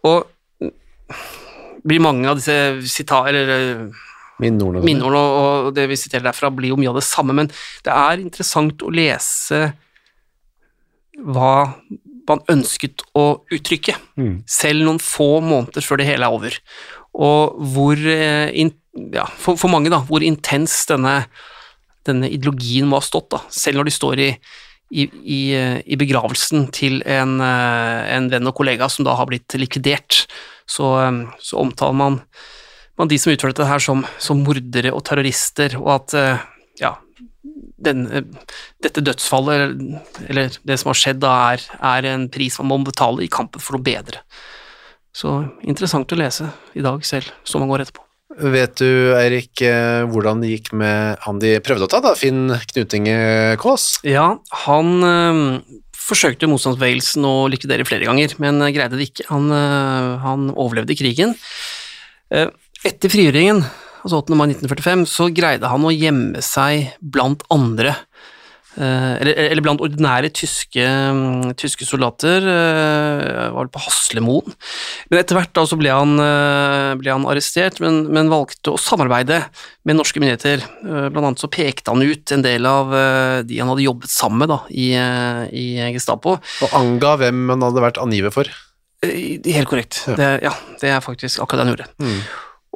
Og 0.06 0.26
mm, 0.62 0.72
blir 1.86 2.02
mange 2.02 2.26
av 2.26 2.40
disse 2.40 2.90
sita 2.90 3.22
eller 3.30 3.54
eh, 3.54 4.02
Minneordene. 4.42 4.84
minneordene 4.84 5.66
og 5.66 5.74
det 5.76 5.86
vi 5.88 5.96
siterer 5.96 6.26
derfra, 6.28 6.50
blir 6.52 6.74
jo 6.74 6.76
mye 6.80 6.90
av 6.92 6.98
det 7.00 7.06
samme, 7.08 7.32
men 7.36 7.48
det 7.86 7.92
er 7.92 8.20
interessant 8.20 8.82
å 8.84 8.92
lese 8.92 9.72
hva 11.16 11.54
man 12.28 12.42
ønsket 12.50 13.04
å 13.16 13.40
uttrykke, 13.54 13.94
Mm. 14.18 14.42
selv 14.46 14.84
noen 14.84 14.98
få 14.98 15.40
måneder 15.40 15.82
før 15.82 15.98
det 15.98 16.06
hele 16.06 16.26
er 16.26 16.34
over. 16.34 16.58
Og 17.14 17.56
hvor, 17.72 17.96
eh, 17.96 18.50
ja, 19.12 19.24
for, 19.38 19.56
for 19.56 19.68
mange, 19.68 19.88
da, 19.90 20.00
hvor 20.00 20.20
intens 20.20 20.84
denne, 20.86 21.26
denne 22.04 22.28
ideologien 22.28 22.86
må 22.86 22.98
ha 23.00 23.00
stått, 23.00 23.30
da, 23.30 23.40
selv 23.48 23.78
når 23.78 23.84
de 23.88 23.94
står 23.94 24.18
i, 24.18 24.30
i, 24.92 25.06
i, 25.22 25.40
eh, 25.54 25.78
i 25.86 25.96
begravelsen 25.96 26.68
til 26.72 27.00
en, 27.06 27.40
eh, 27.40 28.16
en 28.16 28.28
venn 28.28 28.46
og 28.46 28.54
kollega 28.58 28.90
som 28.90 29.06
da 29.06 29.16
har 29.16 29.26
blitt 29.26 29.56
likvidert, 29.56 30.26
så, 30.66 30.92
så 31.40 31.62
omtaler 31.62 31.94
man, 31.94 32.20
man 32.98 33.10
de 33.10 33.18
som 33.20 33.32
utførte 33.32 33.60
dette 33.60 33.70
her 33.70 33.82
som, 33.82 34.04
som 34.22 34.42
mordere 34.44 34.92
og 34.94 35.04
terrorister, 35.06 35.76
og 35.80 35.90
at 35.98 36.16
eh, 36.16 36.46
ja, 36.80 36.94
den, 37.76 38.06
eh, 38.08 38.54
dette 38.82 39.04
dødsfallet, 39.04 39.76
eller, 40.28 40.56
det 40.64 40.78
som 40.80 40.92
har 40.92 41.00
skjedd, 41.00 41.20
da 41.24 41.34
er, 41.52 41.66
er 41.94 42.10
en 42.14 42.28
pris 42.32 42.58
man 42.60 42.72
må 42.72 42.80
betale 42.88 43.26
i 43.26 43.32
kampen 43.32 43.62
for 43.62 43.76
noe 43.76 43.86
bedre. 43.86 44.24
Så 45.16 45.38
interessant 45.64 46.12
å 46.12 46.18
lese 46.18 46.50
i 46.76 46.84
dag 46.84 47.04
selv, 47.08 47.32
så 47.44 47.60
mange 47.60 47.76
år 47.76 47.86
etterpå. 47.86 48.02
Vet 48.36 48.74
du, 48.82 49.14
Eirik, 49.16 49.62
eh, 49.64 50.02
hvordan 50.10 50.42
det 50.42 50.50
gikk 50.50 50.74
med 50.76 51.22
han 51.24 51.38
de 51.40 51.54
prøvde 51.64 51.86
å 51.86 51.90
ta, 51.92 52.02
da? 52.04 52.12
Finn 52.18 52.50
Knutinge 52.72 53.56
Kaas? 53.62 53.94
Ja, 54.04 54.26
han 54.66 54.90
øh, 55.06 55.40
forsøkte 55.96 56.50
motstandsbevegelsen 56.50 57.24
å 57.24 57.46
likvidere 57.48 57.86
flere 57.88 58.08
ganger, 58.08 58.34
men 58.42 58.60
greide 58.74 58.98
det 58.98 59.08
ikke. 59.08 59.28
Han, 59.30 59.48
øh, 59.54 60.10
han 60.26 60.50
overlevde 60.52 60.98
krigen. 60.98 61.32
Eh, 62.34 62.50
etter 62.84 63.12
frigjøringen, 63.12 63.64
altså 64.04 64.22
8. 64.22 64.36
mai 64.38 64.48
1945, 64.52 65.06
så 65.10 65.30
greide 65.34 65.70
han 65.70 65.86
å 65.86 65.94
gjemme 65.94 66.42
seg 66.44 66.92
blant 67.00 67.42
andre, 67.52 67.94
eh, 68.76 69.14
eller, 69.22 69.38
eller 69.46 69.64
blant 69.64 69.82
ordinære 69.82 70.30
tyske, 70.36 70.84
mm, 70.84 71.54
tyske 71.58 71.88
soldater, 71.88 72.44
eh, 72.44 73.48
var 73.54 73.64
vel 73.64 73.72
på 73.74 73.82
Haslemoen. 73.86 74.54
Men 75.10 75.22
etter 75.22 75.38
hvert 75.38 75.54
da 75.56 75.64
så 75.66 75.78
ble 75.80 75.94
han, 75.94 76.14
eh, 76.20 76.92
ble 77.00 77.14
han 77.14 77.26
arrestert, 77.26 77.80
men, 77.82 78.04
men 78.12 78.30
valgte 78.32 78.74
å 78.74 78.80
samarbeide 78.80 79.42
med 79.88 79.98
norske 79.98 80.22
myndigheter. 80.22 80.62
Blant 80.84 81.24
annet 81.24 81.42
så 81.42 81.50
pekte 81.50 81.94
han 81.94 82.04
ut 82.04 82.36
en 82.36 82.46
del 82.46 82.68
av 82.68 82.94
de 83.46 83.58
han 83.58 83.70
hadde 83.72 83.86
jobbet 83.86 84.12
sammen 84.12 84.44
med 84.44 84.52
da, 84.52 84.62
i, 84.70 84.92
i 85.50 85.66
Gestapo. 85.96 86.38
Og 86.66 86.78
anga 86.78 87.16
hvem 87.22 87.46
han 87.54 87.70
hadde 87.70 87.86
vært 87.88 88.02
angiver 88.02 88.34
for. 88.34 88.50
Helt 89.04 89.68
korrekt. 89.68 90.02
Ja. 90.08 90.16
Det, 90.18 90.28
ja, 90.46 90.52
det 90.80 90.90
er 90.90 91.04
faktisk 91.04 91.42
akkurat 91.42 91.60
det 91.60 91.66
han 91.66 91.74
gjorde. 91.74 91.88
Mm. 92.02 92.20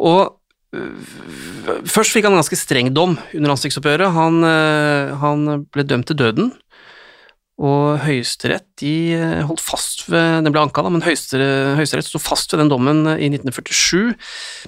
Og 0.01 0.41
øh, 0.77 1.85
først 1.89 2.15
fikk 2.15 2.27
han 2.27 2.35
en 2.35 2.41
ganske 2.41 2.59
streng 2.59 2.91
dom 2.97 3.19
under 3.37 3.55
ansiktsoppgjøret. 3.55 4.15
Han, 4.17 4.41
øh, 4.47 5.13
han 5.21 5.67
ble 5.73 5.85
dømt 5.87 6.09
til 6.11 6.19
døden, 6.19 6.51
og 7.61 8.01
Høyesterett 8.07 8.65
de 8.81 8.95
øh, 9.19 9.45
holdt 9.51 9.61
fast 9.61 10.07
ved 10.09 10.47
Den 10.47 10.55
ble 10.55 10.65
anka, 10.65 10.85
da, 10.85 10.93
men 10.93 11.05
Høyesterett, 11.05 12.09
sto 12.09 12.23
fast 12.23 12.53
ved 12.53 12.65
den 12.65 12.73
dommen 12.73 13.05
i 13.19 13.29
1947. 13.29 14.17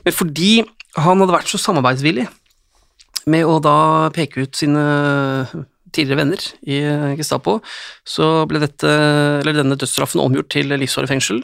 Men 0.05 0.17
fordi 0.17 0.55
han 1.01 1.25
hadde 1.25 1.37
vært 1.39 1.49
så 1.49 1.61
samarbeidsvillig 1.61 2.29
med 3.33 3.47
å 3.47 3.61
da 3.63 4.11
peke 4.13 4.45
ut 4.45 4.59
sine 4.59 4.83
tidligere 5.93 6.19
venner 6.19 6.45
i 6.67 6.79
Gestapo, 7.19 7.59
så 8.09 8.45
ble 8.49 8.63
dette, 8.65 8.93
denne 9.47 9.77
dødsstraffen 9.79 10.21
omgjort 10.25 10.51
til 10.53 10.73
livsvarig 10.73 11.11
fengsel. 11.13 11.43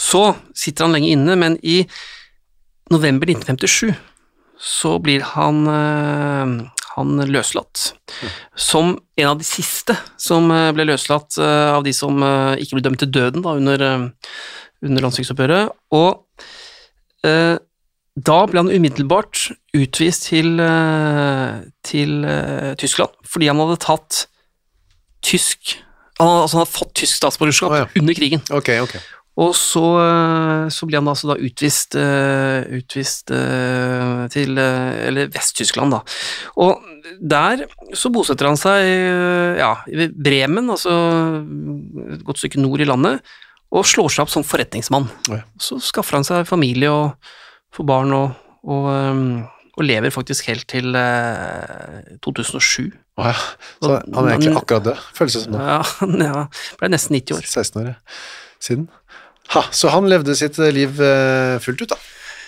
Så 0.00 0.32
sitter 0.56 0.86
han 0.86 0.94
lenge 0.96 1.12
inne, 1.12 1.36
men 1.38 1.58
i 1.62 1.82
november 2.92 3.30
1957 3.30 3.94
så 4.60 4.98
blir 5.02 5.20
han, 5.34 5.66
eh, 5.66 6.70
han 6.94 7.16
løslatt. 7.26 7.92
Som 8.54 8.98
en 9.16 9.28
av 9.28 9.38
de 9.38 9.44
siste 9.44 9.96
som 10.20 10.50
eh, 10.50 10.70
ble 10.76 10.86
løslatt 10.88 11.38
eh, 11.38 11.70
av 11.74 11.84
de 11.84 11.92
som 11.96 12.22
ikke 12.58 12.78
ble 12.78 12.84
dømt 12.86 13.02
til 13.02 13.12
døden 13.12 13.44
da, 13.44 13.56
under, 13.58 13.86
under 14.84 15.06
landssviksoppgjøret. 15.06 15.74
Og 15.96 16.22
eh, 17.26 17.56
da 18.14 18.36
ble 18.46 18.62
han 18.62 18.70
umiddelbart 18.70 19.48
utvist 19.74 20.28
til, 20.30 20.54
til 21.82 22.12
eh, 22.30 22.70
Tyskland, 22.78 23.16
fordi 23.26 23.50
han 23.50 23.58
hadde 23.58 23.80
tatt 23.82 24.20
tysk 25.24 25.80
han, 26.20 26.28
hadde- 26.28 26.42
altså 26.44 26.56
han 26.56 26.62
hadde 26.62 26.76
fått 26.76 26.94
tysk 27.00 27.18
statsborgerskap 27.18 27.72
oh, 27.72 27.80
ja. 27.80 27.86
under 27.98 28.14
krigen. 28.14 28.44
Ok, 28.54 28.70
ok. 28.84 28.94
Og 29.42 29.50
så, 29.58 29.82
eh, 29.98 30.64
så 30.70 30.86
ble 30.86 31.00
han 31.00 31.10
altså 31.10 31.32
da 31.32 31.38
utvist, 31.42 31.96
eh, 31.98 32.68
utvist 32.78 33.32
eh, 33.34 34.26
til 34.30 34.58
eller 34.58 35.32
Vest-Tyskland, 35.34 35.96
da. 35.96 36.02
Og 36.62 36.84
der 37.18 37.64
så 37.98 38.12
bosetter 38.14 38.46
han 38.46 38.58
seg 38.58 39.58
ja, 39.58 39.72
i 39.90 40.06
Bremen, 40.08 40.70
altså 40.72 40.94
et 42.14 42.22
godt 42.26 42.40
stykke 42.40 42.62
nord 42.62 42.84
i 42.84 42.88
landet, 42.88 43.34
og 43.74 43.86
slår 43.88 44.14
seg 44.14 44.24
opp 44.24 44.32
som 44.32 44.46
forretningsmann. 44.46 45.10
Ja. 45.32 45.42
Så 45.58 45.80
skaffer 45.82 46.20
han 46.20 46.26
seg 46.26 46.46
familie 46.48 46.92
og 46.94 47.34
får 47.74 47.88
barn 47.90 48.14
og, 48.14 48.38
og, 48.70 48.86
og 49.74 49.82
lever 49.82 50.14
faktisk 50.14 50.46
helt 50.52 50.68
til 50.70 50.94
eh, 50.98 52.14
2007. 52.22 52.92
Å 53.18 53.30
ja. 53.30 53.34
Så 53.82 53.90
han 53.98 54.28
er 54.28 54.36
egentlig 54.36 54.54
akkurat 54.58 54.86
død, 54.88 55.06
føles 55.18 55.36
det 55.36 55.42
som 55.44 55.54
nå. 55.54 55.62
Ja, 55.62 55.80
han 56.00 56.22
ja, 56.28 56.44
ble 56.80 56.90
nesten 56.94 57.18
90 57.18 57.38
år. 57.38 57.48
16 57.50 57.82
år 57.82 57.88
ja. 57.90 57.96
siden. 58.62 58.86
Ha, 59.52 59.66
så 59.70 59.90
han 59.92 60.08
levde 60.08 60.34
sitt 60.38 60.56
liv 60.72 61.00
eh, 61.04 61.58
fullt 61.62 61.84
ut, 61.84 61.92
da. 61.92 61.98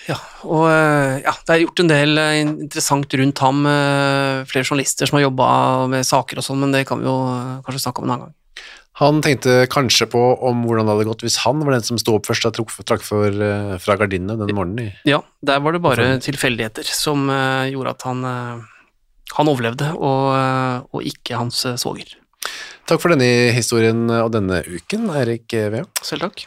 Ja, 0.06 0.16
og 0.46 0.64
eh, 0.70 1.20
ja, 1.24 1.34
det 1.34 1.52
er 1.52 1.62
gjort 1.64 1.82
en 1.82 1.90
del 1.90 2.18
eh, 2.22 2.40
interessant 2.44 3.14
rundt 3.18 3.42
ham, 3.42 3.64
eh, 3.66 4.44
flere 4.48 4.64
journalister 4.64 5.08
som 5.08 5.18
har 5.18 5.26
jobba 5.26 5.48
med 5.92 6.06
saker 6.06 6.40
og 6.40 6.46
sånn, 6.46 6.60
men 6.62 6.74
det 6.74 6.84
kan 6.88 7.02
vi 7.02 7.08
jo 7.08 7.16
eh, 7.26 7.56
kanskje 7.66 7.82
snakke 7.88 8.02
om 8.02 8.06
en 8.08 8.14
annen 8.14 8.28
gang. 8.28 8.34
Han 8.96 9.18
tenkte 9.20 9.66
kanskje 9.68 10.06
på 10.08 10.20
om 10.48 10.62
hvordan 10.64 10.86
det 10.88 10.94
hadde 10.94 11.08
gått 11.10 11.24
hvis 11.26 11.40
han 11.42 11.60
var 11.66 11.74
den 11.76 11.84
som 11.84 11.98
sto 12.00 12.14
opp 12.16 12.30
først 12.30 12.46
og 12.48 12.56
trakk, 12.88 13.02
for, 13.04 13.28
eh, 13.28 13.74
fra 13.82 13.98
gardinene 14.00 14.38
den 14.40 14.56
morgenen. 14.56 14.94
Ja, 15.04 15.20
der 15.44 15.60
var 15.60 15.76
det 15.76 15.82
bare 15.84 16.08
tilfeldigheter 16.24 16.86
som 16.88 17.28
eh, 17.28 17.74
gjorde 17.74 17.92
at 17.92 18.06
han, 18.08 18.24
eh, 18.24 18.94
han 19.36 19.52
overlevde, 19.52 19.90
og, 19.98 20.30
eh, 20.38 20.86
og 20.96 21.10
ikke 21.12 21.42
hans 21.42 21.66
eh, 21.68 21.76
svoger. 21.76 22.14
Takk 22.86 23.02
for 23.02 23.12
denne 23.12 23.50
historien 23.52 24.06
og 24.22 24.30
denne 24.32 24.62
uken, 24.64 25.10
Eirik 25.18 25.50
Vea. 25.50 25.84
Selv 26.06 26.30
takk. 26.30 26.46